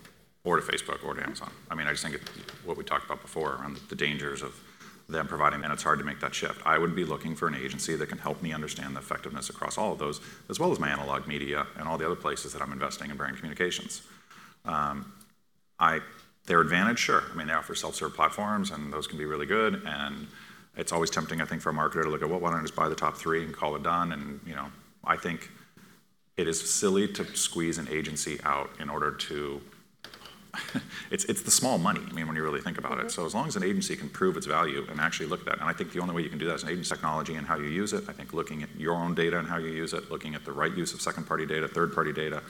or 0.44 0.60
to 0.60 0.62
Facebook 0.62 1.04
or 1.04 1.14
to 1.14 1.22
Amazon. 1.22 1.50
I 1.70 1.74
mean, 1.74 1.86
I 1.86 1.90
just 1.90 2.04
think 2.04 2.20
what 2.64 2.76
we 2.76 2.84
talked 2.84 3.04
about 3.04 3.22
before 3.22 3.54
around 3.54 3.78
the 3.88 3.96
dangers 3.96 4.42
of 4.42 4.54
them 5.08 5.26
providing, 5.26 5.62
and 5.62 5.72
it's 5.72 5.82
hard 5.82 5.98
to 5.98 6.04
make 6.04 6.20
that 6.20 6.34
shift. 6.34 6.60
I 6.66 6.78
would 6.78 6.94
be 6.94 7.04
looking 7.04 7.34
for 7.36 7.46
an 7.48 7.54
agency 7.54 7.94
that 7.96 8.08
can 8.08 8.18
help 8.18 8.42
me 8.42 8.52
understand 8.52 8.94
the 8.96 9.00
effectiveness 9.00 9.48
across 9.50 9.78
all 9.78 9.92
of 9.92 9.98
those, 9.98 10.20
as 10.48 10.58
well 10.58 10.72
as 10.72 10.80
my 10.80 10.88
analog 10.88 11.26
media 11.26 11.66
and 11.76 11.88
all 11.88 11.96
the 11.96 12.06
other 12.06 12.16
places 12.16 12.52
that 12.52 12.62
I'm 12.62 12.72
investing 12.72 13.10
in 13.10 13.16
brand 13.16 13.36
communications. 13.36 14.02
Um, 14.64 15.12
Their 16.46 16.60
advantage, 16.60 16.98
sure. 16.98 17.24
I 17.30 17.36
mean, 17.36 17.46
they 17.48 17.52
offer 17.52 17.74
self-serve 17.74 18.14
platforms. 18.14 18.70
And 18.70 18.92
those 18.92 19.06
can 19.06 19.18
be 19.18 19.24
really 19.24 19.46
good. 19.46 19.82
And 19.84 20.26
it's 20.76 20.92
always 20.92 21.10
tempting, 21.10 21.40
I 21.40 21.44
think, 21.44 21.62
for 21.62 21.70
a 21.70 21.74
marketer 21.74 22.02
to 22.02 22.08
look 22.08 22.22
at, 22.22 22.28
well, 22.28 22.40
why 22.40 22.50
don't 22.50 22.60
I 22.60 22.62
just 22.62 22.76
buy 22.76 22.88
the 22.88 22.94
top 22.94 23.16
three 23.16 23.44
and 23.44 23.54
call 23.54 23.76
it 23.76 23.82
done? 23.82 24.12
And 24.12 24.40
you 24.46 24.54
know, 24.54 24.66
I 25.04 25.16
think 25.16 25.50
it 26.36 26.46
is 26.46 26.72
silly 26.72 27.08
to 27.08 27.24
squeeze 27.36 27.78
an 27.78 27.88
agency 27.90 28.38
out 28.44 28.70
in 28.78 28.90
order 28.90 29.10
to 29.10 29.60
it's 31.10 31.24
the 31.24 31.50
small 31.50 31.78
money, 31.78 32.00
I 32.08 32.12
mean, 32.12 32.26
when 32.26 32.36
you 32.36 32.42
really 32.42 32.60
think 32.60 32.78
about 32.78 32.92
it. 32.92 33.06
Mm-hmm. 33.06 33.08
So 33.08 33.26
as 33.26 33.34
long 33.34 33.46
as 33.46 33.56
an 33.56 33.62
agency 33.62 33.96
can 33.96 34.08
prove 34.08 34.36
its 34.36 34.46
value 34.46 34.86
and 34.90 35.00
actually 35.00 35.26
look 35.26 35.40
at 35.40 35.46
that, 35.46 35.60
and 35.60 35.68
I 35.68 35.72
think 35.72 35.92
the 35.92 36.00
only 36.00 36.14
way 36.14 36.22
you 36.22 36.30
can 36.30 36.38
do 36.38 36.46
that 36.46 36.54
is 36.54 36.62
an 36.62 36.70
agency 36.70 36.94
technology 36.94 37.34
and 37.34 37.46
how 37.46 37.56
you 37.56 37.68
use 37.68 37.92
it. 37.92 38.04
I 38.08 38.12
think 38.12 38.32
looking 38.32 38.62
at 38.62 38.74
your 38.76 38.94
own 38.94 39.14
data 39.14 39.38
and 39.38 39.46
how 39.46 39.58
you 39.58 39.68
use 39.68 39.92
it, 39.92 40.10
looking 40.10 40.34
at 40.34 40.44
the 40.44 40.52
right 40.52 40.74
use 40.74 40.94
of 40.94 41.00
second-party 41.00 41.46
data, 41.46 41.68
third-party 41.68 42.12
data, 42.12 42.42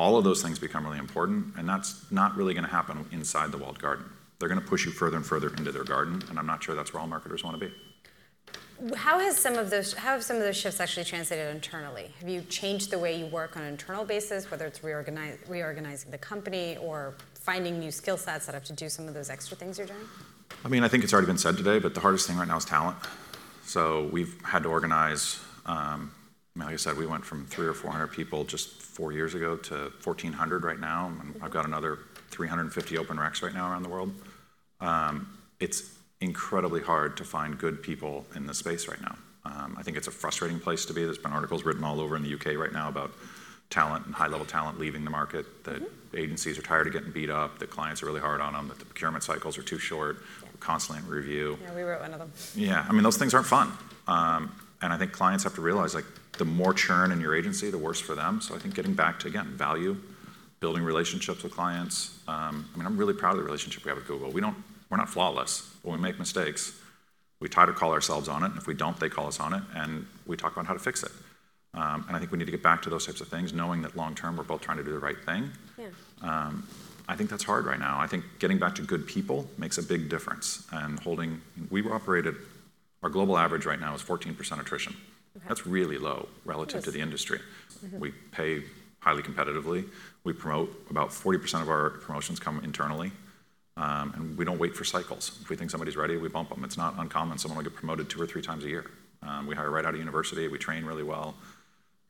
all 0.00 0.16
of 0.16 0.24
those 0.24 0.42
things 0.42 0.58
become 0.58 0.86
really 0.86 0.98
important. 0.98 1.54
And 1.58 1.68
that's 1.68 2.10
not 2.10 2.34
really 2.34 2.54
going 2.54 2.64
to 2.64 2.70
happen 2.70 3.04
inside 3.12 3.52
the 3.52 3.58
walled 3.58 3.78
garden. 3.78 4.06
They're 4.38 4.48
going 4.48 4.60
to 4.60 4.66
push 4.66 4.86
you 4.86 4.92
further 4.92 5.18
and 5.18 5.26
further 5.26 5.48
into 5.54 5.70
their 5.72 5.84
garden. 5.84 6.22
And 6.30 6.38
I'm 6.38 6.46
not 6.46 6.64
sure 6.64 6.74
that's 6.74 6.94
where 6.94 7.02
all 7.02 7.06
marketers 7.06 7.44
want 7.44 7.60
to 7.60 7.68
be. 7.68 8.94
How 8.96 9.18
has 9.18 9.36
some 9.36 9.56
of 9.56 9.68
those 9.68 9.92
how 9.92 10.12
have 10.12 10.24
some 10.24 10.36
of 10.36 10.42
those 10.42 10.56
shifts 10.56 10.80
actually 10.80 11.04
translated 11.04 11.54
internally? 11.54 12.10
Have 12.20 12.30
you 12.30 12.40
changed 12.40 12.90
the 12.90 12.98
way 12.98 13.14
you 13.14 13.26
work 13.26 13.58
on 13.58 13.62
an 13.62 13.68
internal 13.68 14.06
basis, 14.06 14.50
whether 14.50 14.64
it's 14.64 14.82
reorganizing 14.82 16.10
the 16.10 16.16
company 16.16 16.78
or 16.80 17.14
finding 17.34 17.78
new 17.78 17.90
skill 17.90 18.16
sets 18.16 18.46
that 18.46 18.54
have 18.54 18.64
to 18.64 18.72
do 18.72 18.88
some 18.88 19.06
of 19.06 19.12
those 19.12 19.28
extra 19.28 19.54
things 19.54 19.76
you're 19.76 19.86
doing? 19.86 20.08
I 20.64 20.68
mean, 20.68 20.82
I 20.82 20.88
think 20.88 21.04
it's 21.04 21.12
already 21.12 21.26
been 21.26 21.36
said 21.36 21.58
today. 21.58 21.78
But 21.78 21.92
the 21.92 22.00
hardest 22.00 22.26
thing 22.26 22.38
right 22.38 22.48
now 22.48 22.56
is 22.56 22.64
talent. 22.64 22.96
So 23.66 24.08
we've 24.10 24.34
had 24.44 24.62
to 24.62 24.70
organize. 24.70 25.40
Um, 25.66 26.12
like 26.56 26.72
I 26.72 26.76
said, 26.76 26.96
we 26.96 27.06
went 27.06 27.26
from 27.26 27.44
300 27.44 27.70
or 27.70 27.74
400 27.74 28.06
people 28.06 28.44
just 28.44 28.79
four 28.90 29.12
years 29.12 29.34
ago 29.34 29.56
to 29.56 29.74
1,400 30.02 30.64
right 30.64 30.80
now. 30.80 31.12
And 31.20 31.34
I've 31.42 31.50
got 31.50 31.64
another 31.64 31.98
350 32.30 32.98
open 32.98 33.16
recs 33.16 33.42
right 33.42 33.54
now 33.54 33.70
around 33.70 33.82
the 33.82 33.88
world. 33.88 34.12
Um, 34.80 35.38
it's 35.60 35.94
incredibly 36.20 36.82
hard 36.82 37.16
to 37.18 37.24
find 37.24 37.58
good 37.58 37.82
people 37.82 38.26
in 38.34 38.46
this 38.46 38.58
space 38.58 38.88
right 38.88 39.00
now. 39.00 39.16
Um, 39.44 39.76
I 39.78 39.82
think 39.82 39.96
it's 39.96 40.06
a 40.06 40.10
frustrating 40.10 40.60
place 40.60 40.84
to 40.86 40.92
be. 40.92 41.04
There's 41.04 41.18
been 41.18 41.32
articles 41.32 41.64
written 41.64 41.82
all 41.84 42.00
over 42.00 42.16
in 42.16 42.22
the 42.22 42.28
U.K. 42.28 42.56
right 42.56 42.72
now 42.72 42.88
about 42.88 43.10
talent 43.70 44.04
and 44.04 44.14
high-level 44.14 44.46
talent 44.46 44.78
leaving 44.78 45.04
the 45.04 45.10
market, 45.10 45.64
that 45.64 45.80
agencies 46.14 46.58
are 46.58 46.62
tired 46.62 46.88
of 46.88 46.92
getting 46.92 47.12
beat 47.12 47.30
up, 47.30 47.58
that 47.60 47.70
clients 47.70 48.02
are 48.02 48.06
really 48.06 48.20
hard 48.20 48.40
on 48.40 48.52
them, 48.52 48.68
that 48.68 48.78
the 48.78 48.84
procurement 48.84 49.22
cycles 49.24 49.56
are 49.56 49.62
too 49.62 49.78
short, 49.78 50.18
constantly 50.58 51.02
in 51.04 51.08
review. 51.08 51.58
Yeah, 51.62 51.74
we 51.74 51.82
wrote 51.82 52.00
one 52.00 52.12
of 52.12 52.18
them. 52.18 52.32
Yeah. 52.54 52.84
I 52.86 52.92
mean, 52.92 53.02
those 53.02 53.16
things 53.16 53.32
aren't 53.32 53.46
fun. 53.46 53.72
Um, 54.06 54.52
And 54.82 54.92
I 54.92 54.98
think 54.98 55.12
clients 55.12 55.44
have 55.44 55.54
to 55.54 55.60
realize 55.60 55.94
like 55.94 56.06
the 56.38 56.44
more 56.44 56.72
churn 56.72 57.12
in 57.12 57.20
your 57.20 57.34
agency, 57.34 57.70
the 57.70 57.78
worse 57.78 58.00
for 58.00 58.14
them. 58.14 58.40
So 58.40 58.54
I 58.54 58.58
think 58.58 58.74
getting 58.74 58.94
back 58.94 59.20
to, 59.20 59.28
again, 59.28 59.46
value, 59.56 59.96
building 60.60 60.82
relationships 60.82 61.42
with 61.42 61.52
clients. 61.52 62.18
Um, 62.28 62.68
I 62.72 62.78
mean, 62.78 62.86
I'm 62.86 62.96
really 62.96 63.14
proud 63.14 63.32
of 63.32 63.38
the 63.38 63.44
relationship 63.44 63.84
we 63.84 63.88
have 63.90 63.98
with 63.98 64.06
Google. 64.06 64.30
We 64.30 64.40
don't, 64.40 64.56
we're 64.88 64.96
not 64.96 65.08
flawless. 65.08 65.74
When 65.82 65.96
we 65.96 66.02
make 66.02 66.18
mistakes, 66.18 66.78
we 67.40 67.48
try 67.48 67.66
to 67.66 67.72
call 67.72 67.92
ourselves 67.92 68.28
on 68.28 68.42
it. 68.42 68.46
And 68.46 68.58
if 68.58 68.66
we 68.66 68.74
don't, 68.74 68.98
they 69.00 69.08
call 69.08 69.26
us 69.26 69.40
on 69.40 69.54
it. 69.54 69.62
And 69.74 70.06
we 70.26 70.36
talk 70.36 70.52
about 70.52 70.66
how 70.66 70.74
to 70.74 70.78
fix 70.78 71.02
it. 71.02 71.12
Um, 71.72 72.04
and 72.08 72.16
I 72.16 72.18
think 72.18 72.32
we 72.32 72.38
need 72.38 72.46
to 72.46 72.50
get 72.50 72.62
back 72.62 72.82
to 72.82 72.90
those 72.90 73.06
types 73.06 73.20
of 73.20 73.28
things, 73.28 73.52
knowing 73.52 73.82
that 73.82 73.96
long 73.96 74.14
term, 74.14 74.36
we're 74.36 74.44
both 74.44 74.60
trying 74.60 74.78
to 74.78 74.84
do 74.84 74.90
the 74.90 74.98
right 74.98 75.18
thing. 75.24 75.50
Yeah. 75.78 75.86
Um, 76.22 76.66
I 77.08 77.16
think 77.16 77.30
that's 77.30 77.44
hard 77.44 77.64
right 77.64 77.78
now. 77.78 77.98
I 77.98 78.06
think 78.06 78.24
getting 78.38 78.58
back 78.58 78.74
to 78.76 78.82
good 78.82 79.06
people 79.06 79.48
makes 79.56 79.78
a 79.78 79.82
big 79.82 80.08
difference. 80.08 80.66
And 80.72 80.98
holding. 81.00 81.40
we 81.70 81.82
were 81.82 81.94
operated 81.94 82.36
our 83.02 83.08
global 83.08 83.38
average 83.38 83.66
right 83.66 83.80
now 83.80 83.94
is 83.94 84.02
14% 84.02 84.60
attrition. 84.60 84.94
That's 85.48 85.66
really 85.66 85.96
low 85.96 86.28
relative 86.44 86.84
to 86.84 86.90
the 86.90 87.00
industry. 87.00 87.40
Mm-hmm. 87.84 87.98
We 87.98 88.10
pay 88.32 88.62
highly 88.98 89.22
competitively. 89.22 89.88
We 90.24 90.32
promote 90.32 90.86
about 90.90 91.10
40% 91.10 91.62
of 91.62 91.68
our 91.68 91.90
promotions 91.90 92.38
come 92.38 92.60
internally, 92.62 93.12
um, 93.76 94.12
and 94.14 94.36
we 94.36 94.44
don't 94.44 94.58
wait 94.58 94.76
for 94.76 94.84
cycles. 94.84 95.38
If 95.40 95.48
we 95.48 95.56
think 95.56 95.70
somebody's 95.70 95.96
ready, 95.96 96.16
we 96.16 96.28
bump 96.28 96.50
them. 96.50 96.62
It's 96.64 96.76
not 96.76 96.94
uncommon. 96.98 97.38
Someone 97.38 97.56
will 97.56 97.64
get 97.64 97.74
promoted 97.74 98.10
two 98.10 98.20
or 98.20 98.26
three 98.26 98.42
times 98.42 98.64
a 98.64 98.68
year. 98.68 98.90
Um, 99.22 99.46
we 99.46 99.54
hire 99.54 99.70
right 99.70 99.84
out 99.84 99.94
of 99.94 99.98
university. 99.98 100.46
We 100.48 100.58
train 100.58 100.84
really 100.84 101.02
well. 101.02 101.34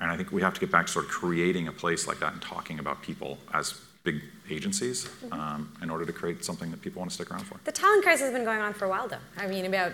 And 0.00 0.10
I 0.10 0.16
think 0.16 0.32
we 0.32 0.42
have 0.42 0.54
to 0.54 0.60
get 0.60 0.72
back 0.72 0.86
to 0.86 0.92
sort 0.92 1.04
of 1.04 1.10
creating 1.10 1.68
a 1.68 1.72
place 1.72 2.06
like 2.06 2.20
that 2.20 2.32
and 2.32 2.40
talking 2.40 2.78
about 2.78 3.02
people 3.02 3.38
as 3.52 3.78
big 4.02 4.22
agencies 4.50 5.04
mm-hmm. 5.04 5.32
um, 5.32 5.72
in 5.82 5.90
order 5.90 6.06
to 6.06 6.12
create 6.12 6.44
something 6.44 6.70
that 6.70 6.80
people 6.80 7.00
want 7.00 7.10
to 7.10 7.14
stick 7.14 7.30
around 7.30 7.44
for. 7.44 7.58
The 7.64 7.72
talent 7.72 8.02
crisis 8.02 8.22
has 8.22 8.32
been 8.32 8.44
going 8.44 8.60
on 8.60 8.72
for 8.72 8.86
a 8.86 8.88
while, 8.88 9.08
though. 9.08 9.18
I 9.36 9.46
mean, 9.46 9.66
about 9.66 9.92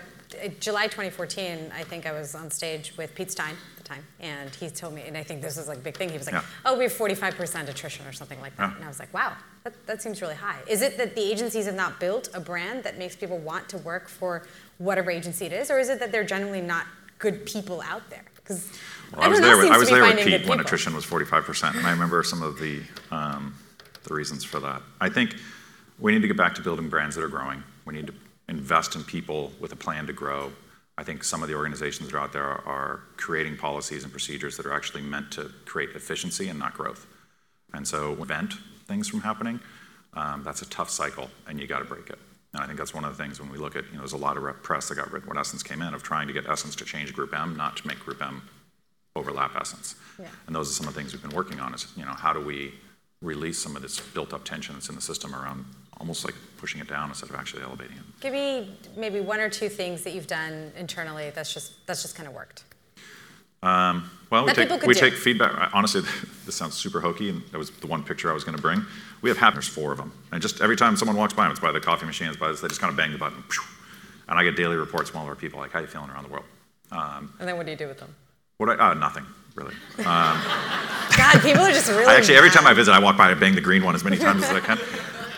July 0.59 0.85
2014, 0.87 1.71
I 1.73 1.83
think 1.83 2.05
I 2.05 2.11
was 2.11 2.35
on 2.35 2.51
stage 2.51 2.93
with 2.97 3.15
Pete 3.15 3.31
Stein 3.31 3.51
at 3.71 3.77
the 3.77 3.83
time, 3.83 4.03
and 4.19 4.53
he 4.53 4.69
told 4.69 4.93
me, 4.93 5.03
and 5.07 5.15
I 5.15 5.23
think 5.23 5.41
this 5.41 5.55
was 5.55 5.67
like 5.69 5.77
a 5.77 5.81
big 5.81 5.95
thing. 5.95 6.09
He 6.09 6.17
was 6.17 6.27
like, 6.27 6.41
Yeah. 6.41 6.49
"Oh, 6.65 6.77
we 6.77 6.83
have 6.83 6.93
45% 6.93 7.69
attrition 7.69 8.05
or 8.05 8.11
something 8.11 8.39
like 8.41 8.55
that," 8.57 8.69
Yeah. 8.71 8.75
and 8.75 8.83
I 8.83 8.87
was 8.89 8.99
like, 8.99 9.13
"Wow, 9.13 9.37
that, 9.63 9.87
that 9.87 10.01
seems 10.01 10.21
really 10.21 10.35
high." 10.35 10.59
Is 10.67 10.81
it 10.81 10.97
that 10.97 11.15
the 11.15 11.21
agencies 11.21 11.65
have 11.65 11.75
not 11.75 11.99
built 11.99 12.29
a 12.33 12.41
brand 12.41 12.83
that 12.83 12.97
makes 12.97 13.15
people 13.15 13.37
want 13.37 13.69
to 13.69 13.77
work 13.77 14.09
for 14.09 14.45
whatever 14.79 15.09
agency 15.11 15.45
it 15.45 15.53
is, 15.53 15.71
or 15.71 15.79
is 15.79 15.87
it 15.89 15.99
that 15.99 16.11
they're 16.11 16.25
generally 16.25 16.61
not 16.61 16.85
good 17.19 17.45
people 17.45 17.81
out 17.81 18.09
there? 18.09 18.25
Because 18.35 18.69
Well, 19.13 19.23
I 19.23 19.27
was 19.29 19.39
there, 19.39 19.57
with, 19.57 19.71
I 19.71 19.77
was 19.77 19.89
there 19.89 20.03
with 20.03 20.19
Pete 20.25 20.45
when 20.45 20.59
attrition 20.59 20.93
was 20.93 21.05
45%, 21.05 21.77
and 21.77 21.87
I 21.87 21.91
remember 21.91 22.21
some 22.23 22.41
of 22.43 22.59
the, 22.59 22.81
um, 23.11 23.55
the 24.03 24.13
reasons 24.13 24.43
for 24.43 24.59
that. 24.59 24.81
I 24.99 25.07
think 25.09 25.35
we 25.99 26.11
need 26.11 26.21
to 26.21 26.27
get 26.27 26.37
back 26.37 26.53
to 26.55 26.61
building 26.61 26.89
brands 26.89 27.15
that 27.15 27.23
are 27.23 27.29
growing. 27.29 27.63
We 27.85 27.93
need 27.93 28.07
to 28.07 28.13
invest 28.49 28.95
in 28.95 29.03
people 29.03 29.51
with 29.59 29.71
a 29.71 29.75
plan 29.75 30.07
to 30.07 30.13
grow. 30.13 30.51
I 30.97 31.03
think 31.03 31.23
some 31.23 31.43
of 31.43 31.49
the 31.49 31.55
organizations 31.55 32.09
that 32.09 32.17
are 32.17 32.21
out 32.21 32.33
there 32.33 32.43
are, 32.43 32.63
are 32.65 33.03
creating 33.17 33.57
policies 33.57 34.03
and 34.03 34.11
procedures 34.11 34.57
that 34.57 34.65
are 34.65 34.73
actually 34.73 35.03
meant 35.03 35.31
to 35.31 35.51
create 35.65 35.91
efficiency 35.91 36.47
and 36.47 36.57
not 36.57 36.73
growth. 36.73 37.05
And 37.73 37.87
so 37.87 38.15
prevent 38.15 38.53
things 38.87 39.07
from 39.07 39.21
happening, 39.21 39.59
um, 40.13 40.43
that's 40.43 40.61
a 40.61 40.69
tough 40.69 40.89
cycle, 40.89 41.29
and 41.47 41.59
you 41.59 41.67
got 41.67 41.79
to 41.79 41.85
break 41.85 42.09
it. 42.09 42.17
And 42.53 42.63
I 42.63 42.65
think 42.65 42.79
that's 42.79 42.93
one 42.93 43.03
of 43.03 43.15
the 43.15 43.21
things 43.21 43.39
when 43.39 43.51
we 43.51 43.57
look 43.57 43.75
at, 43.75 43.85
you 43.87 43.93
know, 43.93 43.99
there's 43.99 44.13
a 44.13 44.17
lot 44.17 44.37
of 44.37 44.43
rep- 44.43 44.63
press 44.63 44.87
that 44.87 44.95
got 44.95 45.11
written 45.11 45.27
when 45.27 45.37
Essence 45.37 45.61
came 45.61 45.81
in 45.81 45.93
of 45.93 46.01
trying 46.01 46.27
to 46.27 46.33
get 46.33 46.47
Essence 46.47 46.75
to 46.77 46.85
change 46.85 47.13
Group 47.13 47.37
M, 47.37 47.55
not 47.57 47.77
to 47.77 47.87
make 47.87 47.99
Group 47.99 48.21
M 48.21 48.41
overlap 49.15 49.55
Essence. 49.59 49.95
Yeah. 50.17 50.27
And 50.47 50.55
those 50.55 50.69
are 50.69 50.73
some 50.73 50.87
of 50.87 50.93
the 50.93 50.99
things 50.99 51.13
we've 51.13 51.21
been 51.21 51.35
working 51.35 51.59
on 51.59 51.73
is, 51.73 51.87
you 51.97 52.05
know, 52.05 52.13
how 52.13 52.33
do 52.33 52.39
we 52.39 52.73
release 53.21 53.59
some 53.59 53.75
of 53.75 53.81
this 53.81 53.99
built-up 53.99 54.45
tension 54.45 54.75
that's 54.75 54.89
in 54.89 54.95
the 54.95 55.01
system 55.01 55.35
around 55.35 55.65
almost 55.99 56.25
like 56.25 56.35
pushing 56.57 56.81
it 56.81 56.87
down 56.87 57.09
instead 57.09 57.29
of 57.29 57.35
actually 57.35 57.63
elevating 57.63 57.97
it. 57.97 58.03
Give 58.19 58.33
me 58.33 58.75
maybe 58.95 59.19
one 59.19 59.39
or 59.39 59.49
two 59.49 59.69
things 59.69 60.03
that 60.03 60.13
you've 60.13 60.27
done 60.27 60.71
internally 60.77 61.31
that's 61.33 61.53
just 61.53 61.85
that's 61.87 62.01
just 62.01 62.15
kind 62.15 62.27
of 62.27 62.33
worked. 62.35 62.63
Um, 63.63 64.09
well, 64.29 64.43
we 64.45 64.51
That 64.51 64.57
people 64.57 64.77
take, 64.77 64.87
we 64.87 64.93
take 64.93 65.13
feedback. 65.13 65.71
Honestly, 65.73 66.01
this 66.45 66.55
sounds 66.55 66.75
super 66.75 66.99
hokey, 67.01 67.29
and 67.29 67.41
that 67.51 67.57
was 67.57 67.71
the 67.71 67.87
one 67.87 68.03
picture 68.03 68.29
I 68.29 68.33
was 68.33 68.43
going 68.43 68.55
to 68.55 68.61
bring. 68.61 68.85
We 69.21 69.29
have 69.29 69.37
happiness, 69.37 69.67
four 69.67 69.91
of 69.91 69.97
them. 69.97 70.11
And 70.31 70.41
just 70.41 70.61
every 70.61 70.75
time 70.75 70.95
someone 70.95 71.17
walks 71.17 71.33
by 71.33 71.43
them, 71.43 71.51
it's 71.51 71.59
by 71.59 71.71
the 71.71 71.79
coffee 71.79 72.05
machine, 72.05 72.27
it's 72.27 72.37
by 72.37 72.49
this, 72.49 72.61
they 72.61 72.67
just 72.67 72.79
kind 72.79 72.91
of 72.91 72.97
bang 72.97 73.11
the 73.11 73.17
button. 73.17 73.43
And 74.29 74.37
I 74.37 74.43
get 74.43 74.55
daily 74.55 74.75
reports 74.75 75.09
from 75.09 75.19
all 75.21 75.25
of 75.25 75.29
our 75.29 75.35
people, 75.35 75.59
like, 75.59 75.71
how 75.71 75.79
you 75.79 75.87
feeling 75.87 76.09
around 76.09 76.25
the 76.25 76.29
world? 76.29 76.45
Um, 76.91 77.33
And 77.39 77.47
then 77.47 77.57
what 77.57 77.65
do 77.65 77.71
you 77.71 77.77
do 77.77 77.87
with 77.87 77.99
them? 77.99 78.13
what 78.57 78.69
I, 78.69 78.91
uh, 78.91 78.93
nothing, 78.95 79.25
really. 79.55 79.73
Um, 79.99 80.05
God, 81.17 81.41
people 81.41 81.61
are 81.61 81.71
just 81.71 81.87
really. 81.89 82.05
I 82.05 82.15
actually, 82.15 82.37
every 82.37 82.49
time 82.49 82.67
I 82.67 82.73
visit, 82.73 82.91
I 82.91 82.99
walk 82.99 83.17
by, 83.17 83.31
I 83.31 83.33
bang 83.33 83.55
the 83.55 83.61
green 83.61 83.83
one 83.83 83.95
as 83.95 84.03
many 84.03 84.17
times 84.17 84.43
as 84.43 84.51
I 84.51 84.59
can. 84.59 84.79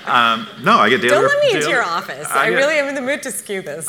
Um, 0.10 0.48
no, 0.64 0.78
I 0.78 0.90
get 0.90 1.02
daily 1.02 1.10
Don't 1.14 1.24
let 1.28 1.40
me 1.44 1.56
into 1.58 1.70
your 1.70 1.84
office. 1.84 2.28
I 2.30 2.46
I 2.46 2.50
get- 2.50 2.56
really 2.58 2.76
am 2.76 2.88
in 2.88 2.96
the 2.96 3.02
mood 3.02 3.24
to 3.24 3.32
skew 3.32 3.62
this. 3.62 3.88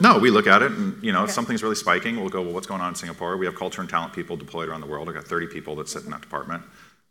No, 0.00 0.18
we 0.18 0.30
look 0.30 0.48
at 0.48 0.62
it, 0.62 0.72
and 0.72 1.00
you 1.02 1.12
know, 1.12 1.24
if 1.24 1.30
something's 1.30 1.62
really 1.62 1.76
spiking, 1.76 2.18
we'll 2.18 2.28
go, 2.28 2.42
well, 2.42 2.52
what's 2.52 2.66
going 2.66 2.80
on 2.80 2.88
in 2.88 2.94
Singapore? 2.96 3.36
We 3.36 3.46
have 3.46 3.54
culture 3.54 3.80
and 3.80 3.88
talent 3.88 4.12
people 4.12 4.36
deployed 4.36 4.68
around 4.68 4.80
the 4.80 4.86
world. 4.88 5.08
I've 5.08 5.14
got 5.14 5.24
30 5.24 5.46
people 5.46 5.76
that 5.76 5.88
sit 5.88 6.04
in 6.04 6.10
that 6.10 6.22
department. 6.22 6.62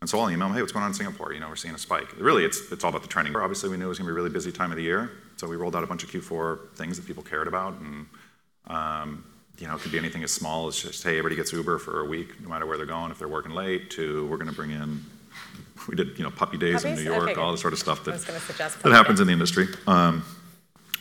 And 0.02 0.10
so 0.10 0.20
I'll 0.20 0.30
email 0.32 0.48
them, 0.48 0.56
hey, 0.56 0.62
what's 0.62 0.74
going 0.74 0.84
on 0.84 0.90
in 0.90 0.96
Singapore? 0.96 1.32
You 1.32 1.40
know, 1.40 1.48
we're 1.48 1.56
seeing 1.56 1.76
a 1.76 1.78
spike. 1.78 2.08
Really, 2.18 2.44
it's, 2.44 2.72
it's 2.72 2.84
all 2.84 2.90
about 2.90 3.04
the 3.04 3.08
trending. 3.08 3.36
Obviously, 3.36 3.70
we 3.70 3.78
knew 3.78 3.86
it 3.86 3.90
was 3.90 4.00
going 4.00 4.08
to 4.08 4.10
be 4.10 4.14
a 4.14 4.16
really 4.16 4.32
busy 4.32 4.52
time 4.52 4.72
of 4.72 4.78
the 4.78 4.84
year, 4.84 5.12
so 5.38 5.48
we 5.48 5.56
rolled 5.56 5.76
out 5.76 5.84
a 5.84 5.88
bunch 5.88 6.04
of 6.04 6.10
Q4 6.12 6.74
things 6.76 6.98
that 6.98 7.06
people 7.06 7.22
cared 7.24 7.48
about. 7.48 7.76
And, 7.80 8.08
um, 8.68 9.24
you 9.60 9.68
know, 9.68 9.76
it 9.76 9.82
could 9.82 9.92
be 9.92 10.00
anything 10.00 10.24
as 10.24 10.32
small 10.34 10.68
as 10.68 10.76
just, 10.76 11.04
hey, 11.04 11.12
everybody 11.20 11.36
gets 11.36 11.54
Uber 11.54 11.78
for 11.78 12.02
a 12.02 12.06
week, 12.06 12.42
no 12.42 12.50
matter 12.50 12.66
where 12.66 12.78
they're 12.78 12.86
going, 12.88 13.12
if 13.12 13.20
they're 13.20 13.28
working 13.28 13.52
late, 13.52 13.92
to 13.92 14.26
we're 14.26 14.38
going 14.38 14.50
to 14.50 14.56
bring 14.56 14.72
in, 14.72 15.06
we 15.88 15.96
did, 15.96 16.18
you 16.18 16.24
know, 16.24 16.32
puppy 16.32 16.58
days 16.58 16.84
in 16.84 16.96
New 16.96 17.02
York, 17.02 17.30
Okay, 17.30 17.40
all 17.40 17.52
the 17.52 17.58
sort 17.58 17.74
of 17.74 17.80
stuff 17.80 18.04
that, 18.06 18.12
was 18.14 18.26
going 18.26 18.40
to 18.40 18.46
suggest 18.46 18.82
that 18.84 18.92
happens 18.92 19.20
in 19.20 19.28
the 19.28 19.34
industry. 19.34 19.68
Um, 19.88 20.24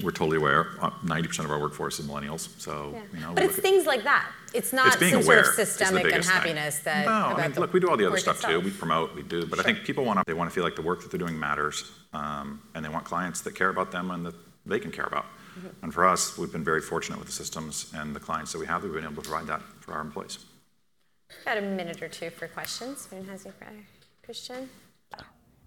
we're 0.02 0.10
totally 0.12 0.38
aware. 0.38 0.68
Uh, 0.80 0.90
90% 1.04 1.44
of 1.44 1.50
our 1.50 1.60
workforce 1.60 2.00
is 2.00 2.06
millennials, 2.06 2.48
so 2.58 2.92
Yeah. 2.94 3.02
you 3.12 3.20
know. 3.20 3.34
but 3.34 3.44
it's 3.44 3.58
at- 3.58 3.62
things 3.62 3.86
like 3.86 4.04
that. 4.04 4.30
It's 4.54 4.72
not 4.72 4.88
it's 4.88 4.96
being 4.96 5.12
some 5.12 5.22
aware 5.22 5.44
sort 5.44 5.58
of 5.58 5.66
systemic 5.68 6.04
biggest 6.04 6.28
thing. 6.28 6.36
unhappiness 6.36 6.78
that. 6.80 7.04
No, 7.04 7.10
about 7.10 7.38
I 7.38 7.48
mean, 7.48 7.56
look, 7.60 7.72
we 7.72 7.80
do 7.80 7.88
all 7.90 7.96
the 7.96 8.06
other 8.06 8.16
stuff 8.16 8.40
too. 8.40 8.60
We 8.60 8.70
promote, 8.70 9.14
we 9.14 9.22
do, 9.22 9.46
but 9.46 9.58
I 9.60 9.62
think 9.62 9.84
people 9.84 10.04
want 10.04 10.18
to, 10.18 10.24
they 10.26 10.32
want 10.34 10.50
to 10.50 10.54
feel 10.54 10.64
like 10.64 10.74
the 10.76 10.82
work 10.82 11.02
that 11.02 11.10
they're 11.10 11.18
doing 11.18 11.38
matters, 11.38 11.92
um, 12.12 12.62
and 12.74 12.84
they 12.84 12.88
want 12.88 13.04
clients 13.04 13.42
that 13.42 13.54
care 13.54 13.68
about 13.68 13.92
them 13.92 14.10
and 14.10 14.24
that 14.26 14.34
they 14.66 14.78
can 14.80 14.90
care 14.90 15.04
about. 15.04 15.26
Mm-hmm. 15.58 15.84
And 15.84 15.94
for 15.94 16.06
us, 16.06 16.38
we've 16.38 16.52
been 16.52 16.64
very 16.64 16.80
fortunate 16.80 17.18
with 17.18 17.26
the 17.28 17.34
systems 17.34 17.92
and 17.94 18.14
the 18.16 18.20
clients 18.20 18.52
that 18.52 18.58
we 18.58 18.66
have 18.66 18.82
that 18.82 18.88
we've 18.88 19.00
been 19.00 19.10
able 19.10 19.22
to 19.22 19.28
provide 19.28 19.46
that 19.48 19.62
for 19.80 19.92
our 19.92 20.00
employees. 20.00 20.38
Got 21.44 21.58
a 21.58 21.62
minute 21.62 22.02
or 22.02 22.08
two 22.08 22.30
for 22.30 22.48
questions. 22.48 23.08
Anyone 23.12 23.30
has 23.30 23.46
any 23.46 23.54
for 23.58 23.64
Christian? 24.22 24.70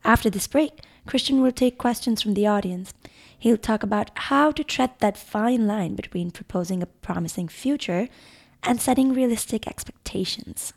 After 0.04 0.30
this 0.30 0.48
break, 0.48 0.82
Christian 1.06 1.42
will 1.42 1.52
take 1.52 1.78
questions 1.78 2.22
from 2.22 2.34
the 2.34 2.48
audience. 2.48 2.94
He'll 3.38 3.58
talk 3.58 3.84
about 3.84 4.12
how 4.16 4.52
to 4.52 4.64
tread 4.64 4.92
that 5.00 5.18
fine 5.18 5.68
line 5.68 5.96
between 5.96 6.32
proposing 6.32 6.82
a 6.82 6.86
promising 6.88 7.48
future 7.48 8.08
and 8.64 8.80
setting 8.80 9.14
realistic 9.14 9.68
expectations. 9.68 10.74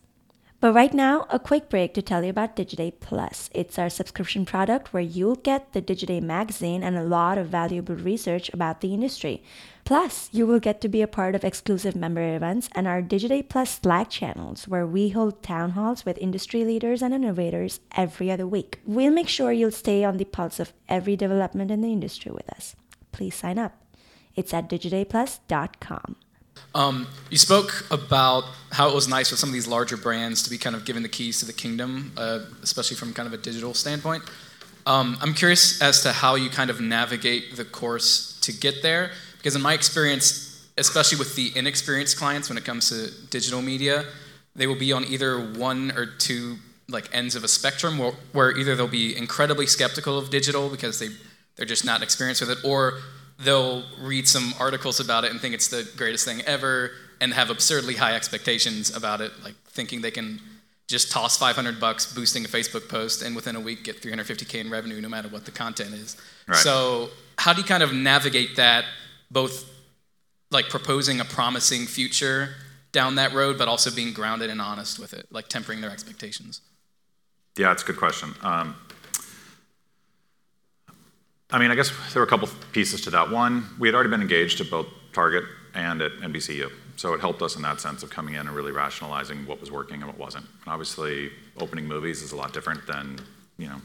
But 0.59 0.73
right 0.73 0.95
now, 0.95 1.27
a 1.31 1.39
quick 1.39 1.69
break 1.69 1.93
to 1.95 2.03
tell 2.03 2.25
you 2.25 2.31
about 2.31 2.57
Digiday 2.57 2.95
Plus. 2.99 3.51
It's 3.53 3.79
our 3.79 3.91
subscription 3.91 4.47
product 4.47 4.93
where 4.93 5.03
you'll 5.03 5.37
get 5.37 5.73
the 5.73 5.83
Digiday 5.83 6.23
magazine 6.23 6.83
and 6.83 6.97
a 6.97 7.05
lot 7.05 7.37
of 7.37 7.49
valuable 7.49 7.95
research 7.95 8.51
about 8.53 8.81
the 8.81 8.95
industry. 8.95 9.43
Plus, 9.87 10.29
you 10.33 10.49
will 10.49 10.59
get 10.59 10.81
to 10.81 10.88
be 10.88 11.01
a 11.01 11.07
part 11.07 11.37
of 11.37 11.44
exclusive 11.44 11.94
member 11.94 12.35
events 12.35 12.68
and 12.72 12.88
our 12.88 13.01
Digiday 13.01 13.49
Plus 13.49 13.79
Slack 13.81 14.11
channels 14.11 14.66
where 14.66 14.85
we 14.85 15.11
hold 15.11 15.44
town 15.44 15.70
halls 15.70 16.05
with 16.05 16.18
industry 16.18 16.64
leaders 16.64 17.03
and 17.03 17.14
innovators 17.14 17.79
every 17.96 18.29
other 18.29 18.49
week. 18.49 18.81
We'll 18.85 19.12
make 19.12 19.29
sure 19.29 19.53
you'll 19.53 19.70
stay 19.70 20.03
on 20.03 20.16
the 20.16 20.25
pulse 20.25 20.59
of 20.59 20.72
every 20.88 21.14
development 21.14 21.70
in 21.70 21.83
the 21.83 21.92
industry 21.92 22.33
with 22.33 22.51
us. 22.51 22.75
Please 23.12 23.37
sign 23.37 23.61
up. 23.61 23.81
It's 24.35 24.53
at 24.53 24.68
digidayplus.com. 24.68 26.16
Um, 26.75 27.07
you 27.31 27.38
spoke 27.38 27.87
about 27.92 28.42
how 28.72 28.88
it 28.88 28.94
was 28.94 29.07
nice 29.07 29.31
with 29.31 29.38
some 29.38 29.51
of 29.51 29.53
these 29.53 29.68
larger 29.68 29.96
brands 29.96 30.42
to 30.42 30.51
be 30.51 30.59
kind 30.59 30.75
of 30.75 30.85
given 30.85 31.05
the 31.05 31.09
keys 31.09 31.38
to 31.38 31.46
the 31.46 31.53
kingdom, 31.53 32.11
uh, 32.16 32.40
especially 32.61 32.96
from 32.96 33.14
kind 33.14 33.29
of 33.29 33.33
a 33.33 33.38
digital 33.38 33.72
standpoint. 33.72 34.25
Um, 34.85 35.16
I'm 35.20 35.33
curious 35.33 35.81
as 35.81 36.03
to 36.03 36.12
how 36.12 36.35
you 36.35 36.51
kind 36.51 36.70
of 36.70 36.81
navigate 36.81 37.55
the 37.55 37.64
course 37.64 38.37
to 38.40 38.53
get 38.53 38.83
there, 38.83 39.12
because 39.47 39.55
in 39.55 39.63
my 39.63 39.75
experience, 39.75 40.67
especially 40.77 41.17
with 41.17 41.37
the 41.37 41.53
inexperienced 41.55 42.17
clients 42.17 42.49
when 42.49 42.59
it 42.59 42.65
comes 42.65 42.89
to 42.89 43.13
digital 43.31 43.63
media, 43.63 44.05
they 44.57 44.67
will 44.67 44.75
be 44.75 44.93
on 44.93 45.05
either 45.05 45.39
one 45.39 45.93
or 45.93 46.05
two 46.05 46.57
like 46.89 47.09
ends 47.15 47.37
of 47.37 47.45
a 47.45 47.49
spectrum, 47.49 47.97
where, 47.97 48.11
where 48.33 48.59
either 48.59 48.75
they'll 48.75 48.89
be 48.89 49.17
incredibly 49.17 49.65
skeptical 49.69 50.19
of 50.19 50.31
digital 50.31 50.69
because 50.69 50.99
they 50.99 51.11
they're 51.55 51.65
just 51.65 51.85
not 51.85 52.03
experienced 52.03 52.41
with 52.41 52.51
it, 52.51 52.59
or 52.65 52.99
they'll 53.39 53.85
read 54.01 54.27
some 54.27 54.53
articles 54.59 54.99
about 54.99 55.23
it 55.23 55.31
and 55.31 55.41
think 55.41 55.55
it's 55.55 55.69
the 55.69 55.89
greatest 55.97 56.25
thing 56.25 56.41
ever 56.41 56.91
and 57.21 57.33
have 57.33 57.49
absurdly 57.49 57.95
high 57.95 58.17
expectations 58.17 58.97
about 58.97 59.21
it, 59.21 59.31
like 59.45 59.55
thinking 59.69 60.01
they 60.01 60.11
can 60.11 60.41
just 60.89 61.13
toss 61.13 61.39
500 61.39 61.79
bucks 61.79 62.13
boosting 62.13 62.45
a 62.45 62.49
Facebook 62.49 62.89
post 62.89 63.23
and 63.23 63.37
within 63.37 63.55
a 63.55 63.61
week 63.61 63.85
get 63.85 64.03
350k 64.03 64.63
in 64.63 64.71
revenue 64.71 65.01
no 65.01 65.09
matter 65.09 65.29
what 65.29 65.45
the 65.45 65.53
content 65.53 65.95
is. 65.95 66.17
Right. 66.49 66.57
So, 66.57 67.11
how 67.39 67.53
do 67.53 67.61
you 67.61 67.67
kind 67.67 67.85
of 67.85 67.93
navigate 67.93 68.57
that 68.57 68.85
both 69.31 69.69
like 70.51 70.69
proposing 70.69 71.21
a 71.21 71.25
promising 71.25 71.87
future 71.87 72.51
down 72.93 73.17
that 73.17 73.33
road 73.33 73.59
but 73.59 73.69
also 73.69 73.91
being 73.91 74.12
grounded 74.12 74.51
and 74.51 74.61
honest 74.61 74.99
with 74.99 75.12
it, 75.12 75.27
like 75.31 75.49
tempering 75.49 75.81
their 75.81 75.91
expectations? 75.91 76.61
Yeah, 77.57 77.73
it's 77.73 77.83
a 77.83 77.87
good 77.87 77.97
question. 77.97 78.35
Um, 78.43 78.77
I 81.51 81.59
mean, 81.59 81.71
I 81.71 81.75
guess 81.75 81.91
there 82.12 82.21
were 82.21 82.27
a 82.27 82.29
couple 82.29 82.49
pieces 82.73 83.01
to 83.03 83.11
that. 83.11 83.31
One, 83.31 83.67
we 83.79 83.89
had 83.89 83.95
already 83.95 84.11
been 84.11 84.21
engaged 84.21 84.61
at 84.61 84.71
both 84.71 84.89
Target 85.12 85.45
and 85.75 86.03
at 86.03 86.12
NBCU, 86.21 86.71
so 86.97 87.15
it 87.15 87.21
helped 87.21 87.41
us 87.41 87.57
in 87.57 87.62
that 87.62 87.81
sense 87.81 88.03
of 88.03 88.11
coming 88.11 88.35
in 88.35 88.41
and 88.41 88.51
really 88.51 88.73
rationalizing 88.73 89.47
what 89.47 89.61
was 89.61 89.71
working 89.71 90.03
and 90.03 90.07
what 90.07 90.19
wasn't. 90.19 90.45
And 90.45 90.69
obviously, 90.69 91.31
opening 91.59 91.87
movies 91.87 92.23
is 92.23 92.33
a 92.33 92.37
lot 92.37 92.53
different 92.53 92.87
than 92.87 93.19
you 93.59 93.69
know 93.69 93.81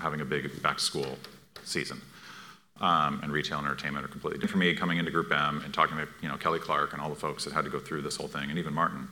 having 0.00 0.22
a 0.22 0.24
big 0.24 0.60
back-to-school 0.62 1.18
season. 1.62 2.00
Um, 2.80 3.20
and 3.22 3.32
retail 3.32 3.58
and 3.58 3.66
entertainment 3.68 4.04
are 4.04 4.08
completely 4.08 4.40
different. 4.40 4.50
For 4.50 4.58
me, 4.58 4.74
coming 4.74 4.98
into 4.98 5.12
Group 5.12 5.30
M 5.30 5.62
and 5.64 5.72
talking 5.72 5.96
to 5.96 6.08
you 6.20 6.28
know 6.28 6.36
Kelly 6.36 6.58
Clark 6.58 6.92
and 6.92 7.00
all 7.00 7.08
the 7.08 7.14
folks 7.14 7.44
that 7.44 7.52
had 7.52 7.64
to 7.64 7.70
go 7.70 7.78
through 7.78 8.02
this 8.02 8.16
whole 8.16 8.26
thing, 8.26 8.50
and 8.50 8.58
even 8.58 8.74
Martin, 8.74 9.08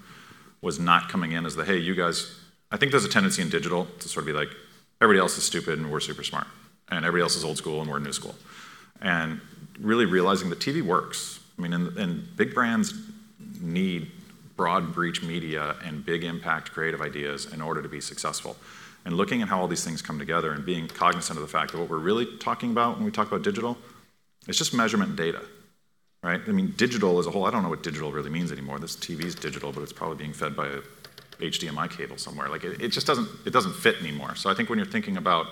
was 0.61 0.81
not 0.81 1.09
coming 1.09 1.33
in 1.33 1.46
as 1.46 1.55
the 1.55 1.64
hey, 1.64 1.79
you 1.79 1.94
guys. 1.94 2.38
I 2.72 2.77
think 2.77 2.90
there's 2.90 3.05
a 3.05 3.09
tendency 3.09 3.40
in 3.40 3.51
digital 3.51 3.87
to 4.01 4.09
sort 4.09 4.22
of 4.22 4.27
be 4.27 4.33
like 4.33 4.48
everybody 5.01 5.20
else 5.20 5.37
is 5.37 5.44
stupid 5.44 5.79
and 5.79 5.92
we're 5.92 6.01
super 6.01 6.25
smart, 6.25 6.48
and 6.88 7.05
everybody 7.05 7.22
else 7.22 7.37
is 7.37 7.44
old 7.44 7.57
school 7.57 7.81
and 7.81 7.90
we're 7.90 8.01
new 8.01 8.12
school, 8.12 8.35
and 9.01 9.40
really 9.81 10.07
realizing 10.07 10.51
that 10.51 10.59
TV 10.59 10.83
works. 10.83 11.38
I 11.57 11.62
mean, 11.62 11.72
and, 11.72 11.96
and 11.96 12.37
big 12.37 12.55
brands 12.55 12.94
need 13.61 14.11
broad 14.57 14.92
breach 14.92 15.22
media 15.22 15.77
and 15.85 16.05
big 16.05 16.25
impact 16.25 16.72
creative 16.72 17.01
ideas 17.01 17.53
in 17.53 17.61
order 17.61 17.83
to 17.83 17.88
be 17.88 18.01
successful. 18.01 18.57
And 19.05 19.17
looking 19.17 19.43
at 19.43 19.49
how 19.49 19.61
all 19.61 19.69
these 19.69 19.85
things 19.85 20.01
come 20.01 20.19
together 20.19 20.53
and 20.53 20.65
being 20.65 20.87
cognizant 20.87 21.37
of 21.37 21.43
the 21.43 21.49
fact 21.49 21.73
that 21.73 21.79
what 21.79 21.91
we're 21.91 21.99
really 21.99 22.27
talking 22.38 22.71
about 22.71 22.97
when 22.97 23.05
we 23.05 23.11
talk 23.11 23.27
about 23.27 23.43
digital 23.43 23.77
is 24.47 24.57
just 24.57 24.73
measurement 24.73 25.17
data, 25.17 25.43
right? 26.23 26.41
I 26.47 26.53
mean, 26.53 26.75
digital 26.77 27.19
as 27.19 27.27
a 27.27 27.31
whole, 27.31 27.45
I 27.45 27.51
don't 27.51 27.62
know 27.62 27.69
what 27.69 27.83
digital 27.83 28.12
really 28.12 28.31
means 28.31 28.53
anymore. 28.53 28.79
This 28.79 28.97
TV 28.97 29.25
is 29.25 29.35
digital, 29.35 29.73
but 29.73 29.83
it's 29.83 29.93
probably 29.93 30.17
being 30.17 30.33
fed 30.33 30.55
by 30.55 30.69
a 30.69 30.79
HDMI 31.41 31.91
cable 31.91 32.17
somewhere. 32.17 32.49
Like 32.49 32.65
it, 32.65 32.81
it 32.81 32.88
just 32.88 33.07
doesn't, 33.07 33.29
it 33.45 33.53
doesn't 33.53 33.75
fit 33.75 33.97
anymore. 34.01 34.37
So 34.37 34.51
I 34.51 34.55
think 34.55 34.69
when 34.69 34.79
you're 34.79 34.87
thinking 34.87 35.17
about 35.17 35.47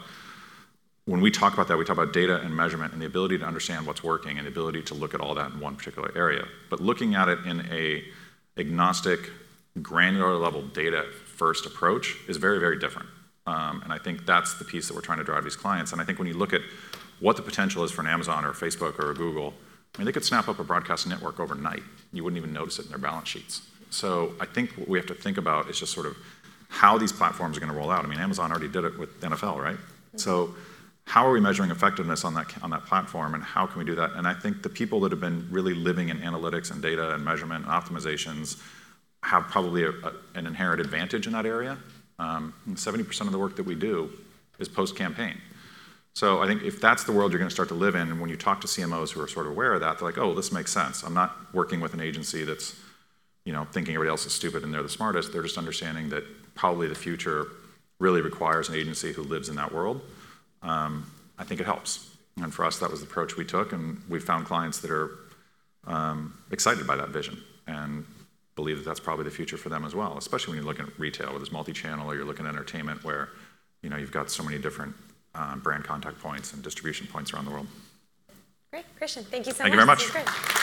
when 1.06 1.20
we 1.20 1.30
talk 1.30 1.54
about 1.54 1.66
that, 1.68 1.76
we 1.76 1.84
talk 1.84 1.96
about 1.96 2.12
data 2.12 2.40
and 2.40 2.54
measurement 2.54 2.92
and 2.92 3.02
the 3.02 3.06
ability 3.06 3.38
to 3.38 3.44
understand 3.44 3.86
what's 3.86 4.04
working 4.04 4.38
and 4.38 4.46
the 4.46 4.50
ability 4.50 4.82
to 4.82 4.94
look 4.94 5.12
at 5.12 5.20
all 5.20 5.34
that 5.34 5.50
in 5.50 5.58
one 5.58 5.74
particular 5.74 6.12
area. 6.14 6.46
But 6.68 6.80
looking 6.80 7.16
at 7.16 7.28
it 7.28 7.40
in 7.46 7.66
a 7.70 8.04
agnostic, 8.56 9.30
granular 9.82 10.36
level 10.36 10.62
data 10.62 11.06
first 11.36 11.66
approach 11.66 12.16
is 12.28 12.36
very, 12.36 12.60
very 12.60 12.78
different. 12.78 13.08
Um, 13.50 13.82
and 13.82 13.92
I 13.92 13.98
think 13.98 14.26
that's 14.26 14.54
the 14.54 14.64
piece 14.64 14.86
that 14.86 14.94
we're 14.94 15.00
trying 15.00 15.18
to 15.18 15.24
drive 15.24 15.42
these 15.42 15.56
clients. 15.56 15.90
And 15.92 16.00
I 16.00 16.04
think 16.04 16.18
when 16.18 16.28
you 16.28 16.34
look 16.34 16.52
at 16.52 16.60
what 17.18 17.36
the 17.36 17.42
potential 17.42 17.82
is 17.82 17.90
for 17.90 18.00
an 18.00 18.06
Amazon 18.06 18.44
or 18.44 18.52
Facebook 18.52 18.98
or 18.98 19.12
Google, 19.12 19.54
I 19.94 19.98
mean, 19.98 20.06
they 20.06 20.12
could 20.12 20.24
snap 20.24 20.48
up 20.48 20.60
a 20.60 20.64
broadcast 20.64 21.08
network 21.08 21.40
overnight. 21.40 21.82
You 22.12 22.22
wouldn't 22.22 22.38
even 22.38 22.52
notice 22.52 22.78
it 22.78 22.84
in 22.84 22.90
their 22.90 22.98
balance 22.98 23.28
sheets. 23.28 23.62
So 23.90 24.34
I 24.40 24.46
think 24.46 24.70
what 24.76 24.88
we 24.88 24.98
have 24.98 25.06
to 25.08 25.14
think 25.14 25.36
about 25.36 25.68
is 25.68 25.80
just 25.80 25.92
sort 25.92 26.06
of 26.06 26.16
how 26.68 26.96
these 26.96 27.10
platforms 27.12 27.56
are 27.56 27.60
going 27.60 27.72
to 27.72 27.76
roll 27.76 27.90
out. 27.90 28.04
I 28.04 28.08
mean, 28.08 28.20
Amazon 28.20 28.52
already 28.52 28.68
did 28.68 28.84
it 28.84 28.96
with 28.96 29.20
NFL, 29.20 29.56
right? 29.60 29.76
So 30.14 30.54
how 31.04 31.26
are 31.26 31.32
we 31.32 31.40
measuring 31.40 31.72
effectiveness 31.72 32.24
on 32.24 32.34
that, 32.34 32.46
on 32.62 32.70
that 32.70 32.86
platform 32.86 33.34
and 33.34 33.42
how 33.42 33.66
can 33.66 33.80
we 33.80 33.84
do 33.84 33.96
that? 33.96 34.12
And 34.12 34.28
I 34.28 34.34
think 34.34 34.62
the 34.62 34.68
people 34.68 35.00
that 35.00 35.10
have 35.10 35.20
been 35.20 35.48
really 35.50 35.74
living 35.74 36.08
in 36.08 36.18
analytics 36.18 36.70
and 36.70 36.80
data 36.80 37.14
and 37.14 37.24
measurement 37.24 37.66
and 37.66 37.72
optimizations 37.72 38.62
have 39.24 39.48
probably 39.48 39.82
a, 39.82 39.90
a, 39.90 40.12
an 40.36 40.46
inherent 40.46 40.80
advantage 40.80 41.26
in 41.26 41.32
that 41.32 41.46
area. 41.46 41.76
Um, 42.20 42.54
70% 42.68 43.20
of 43.22 43.32
the 43.32 43.38
work 43.38 43.56
that 43.56 43.64
we 43.64 43.74
do 43.74 44.10
is 44.58 44.68
post-campaign. 44.68 45.36
So 46.14 46.42
I 46.42 46.46
think 46.46 46.62
if 46.62 46.80
that's 46.80 47.04
the 47.04 47.12
world 47.12 47.32
you're 47.32 47.38
going 47.38 47.48
to 47.48 47.54
start 47.54 47.68
to 47.68 47.74
live 47.74 47.94
in, 47.94 48.08
and 48.08 48.20
when 48.20 48.30
you 48.30 48.36
talk 48.36 48.60
to 48.60 48.66
CMOs 48.66 49.10
who 49.10 49.22
are 49.22 49.28
sort 49.28 49.46
of 49.46 49.52
aware 49.52 49.72
of 49.72 49.80
that, 49.80 49.98
they're 49.98 50.08
like, 50.08 50.18
oh, 50.18 50.34
this 50.34 50.52
makes 50.52 50.72
sense. 50.72 51.02
I'm 51.02 51.14
not 51.14 51.36
working 51.54 51.80
with 51.80 51.94
an 51.94 52.00
agency 52.00 52.44
that's, 52.44 52.76
you 53.44 53.52
know, 53.52 53.64
thinking 53.72 53.94
everybody 53.94 54.10
else 54.10 54.26
is 54.26 54.32
stupid 54.32 54.64
and 54.64 54.74
they're 54.74 54.82
the 54.82 54.88
smartest. 54.88 55.32
They're 55.32 55.42
just 55.42 55.56
understanding 55.56 56.10
that 56.10 56.24
probably 56.54 56.88
the 56.88 56.94
future 56.94 57.46
really 57.98 58.20
requires 58.20 58.68
an 58.68 58.74
agency 58.74 59.12
who 59.12 59.22
lives 59.22 59.48
in 59.48 59.56
that 59.56 59.72
world 59.72 60.02
um, 60.62 61.10
I 61.38 61.44
think 61.44 61.60
it 61.60 61.64
helps. 61.64 62.14
And 62.36 62.52
for 62.52 62.64
us, 62.64 62.78
that 62.78 62.90
was 62.90 63.00
the 63.00 63.06
approach 63.06 63.36
we 63.36 63.44
took, 63.44 63.72
and 63.72 64.00
we 64.08 64.20
found 64.20 64.46
clients 64.46 64.80
that 64.80 64.90
are 64.90 65.10
um, 65.86 66.38
excited 66.50 66.86
by 66.86 66.96
that 66.96 67.08
vision 67.08 67.42
and 67.66 68.04
believe 68.60 68.76
that 68.76 68.84
that's 68.84 69.00
probably 69.00 69.24
the 69.24 69.30
future 69.30 69.56
for 69.56 69.70
them 69.70 69.84
as 69.84 69.94
well, 69.94 70.18
especially 70.18 70.52
when 70.52 70.58
you're 70.58 70.70
looking 70.70 70.86
at 70.86 70.98
retail, 70.98 71.28
whether 71.28 71.42
it's 71.42 71.52
multi-channel 71.52 72.10
or 72.10 72.14
you're 72.14 72.26
looking 72.26 72.46
at 72.46 72.50
entertainment, 72.54 73.02
where 73.02 73.30
you 73.82 73.88
know 73.88 73.96
you've 73.96 74.12
got 74.12 74.30
so 74.30 74.42
many 74.42 74.58
different 74.58 74.94
um, 75.34 75.60
brand 75.60 75.84
contact 75.84 76.18
points 76.20 76.52
and 76.52 76.62
distribution 76.62 77.06
points 77.06 77.32
around 77.32 77.46
the 77.46 77.50
world. 77.50 77.66
Great, 78.70 78.84
Christian, 78.96 79.24
thank 79.24 79.46
you 79.46 79.52
so 79.52 79.64
thank 79.64 79.74
much. 79.74 80.04
Thank 80.04 80.08
you 80.08 80.12
very 80.12 80.24
much. 80.26 80.59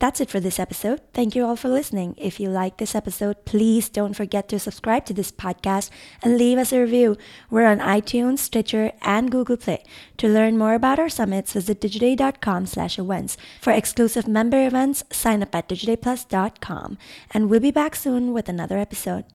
That's 0.00 0.18
it 0.18 0.30
for 0.30 0.40
this 0.40 0.58
episode. 0.58 1.02
Thank 1.12 1.36
you 1.36 1.44
all 1.44 1.56
for 1.56 1.68
listening. 1.68 2.14
If 2.16 2.40
you 2.40 2.48
like 2.48 2.78
this 2.78 2.94
episode, 2.94 3.44
please 3.44 3.90
don't 3.90 4.14
forget 4.14 4.48
to 4.48 4.58
subscribe 4.58 5.04
to 5.04 5.12
this 5.12 5.30
podcast 5.30 5.90
and 6.22 6.38
leave 6.38 6.56
us 6.56 6.72
a 6.72 6.80
review. 6.80 7.18
We're 7.50 7.66
on 7.66 7.80
iTunes, 7.80 8.38
Stitcher, 8.38 8.92
and 9.02 9.30
Google 9.30 9.58
Play. 9.58 9.84
To 10.16 10.26
learn 10.26 10.56
more 10.56 10.72
about 10.72 10.98
our 10.98 11.10
summits, 11.10 11.52
visit 11.52 11.82
digiday.com 11.82 12.64
slash 12.64 12.98
events. 12.98 13.36
For 13.60 13.74
exclusive 13.74 14.26
member 14.26 14.66
events, 14.66 15.04
sign 15.12 15.42
up 15.42 15.54
at 15.54 15.68
digidayplus.com. 15.68 16.96
And 17.32 17.50
we'll 17.50 17.60
be 17.60 17.70
back 17.70 17.94
soon 17.94 18.32
with 18.32 18.48
another 18.48 18.78
episode. 18.78 19.26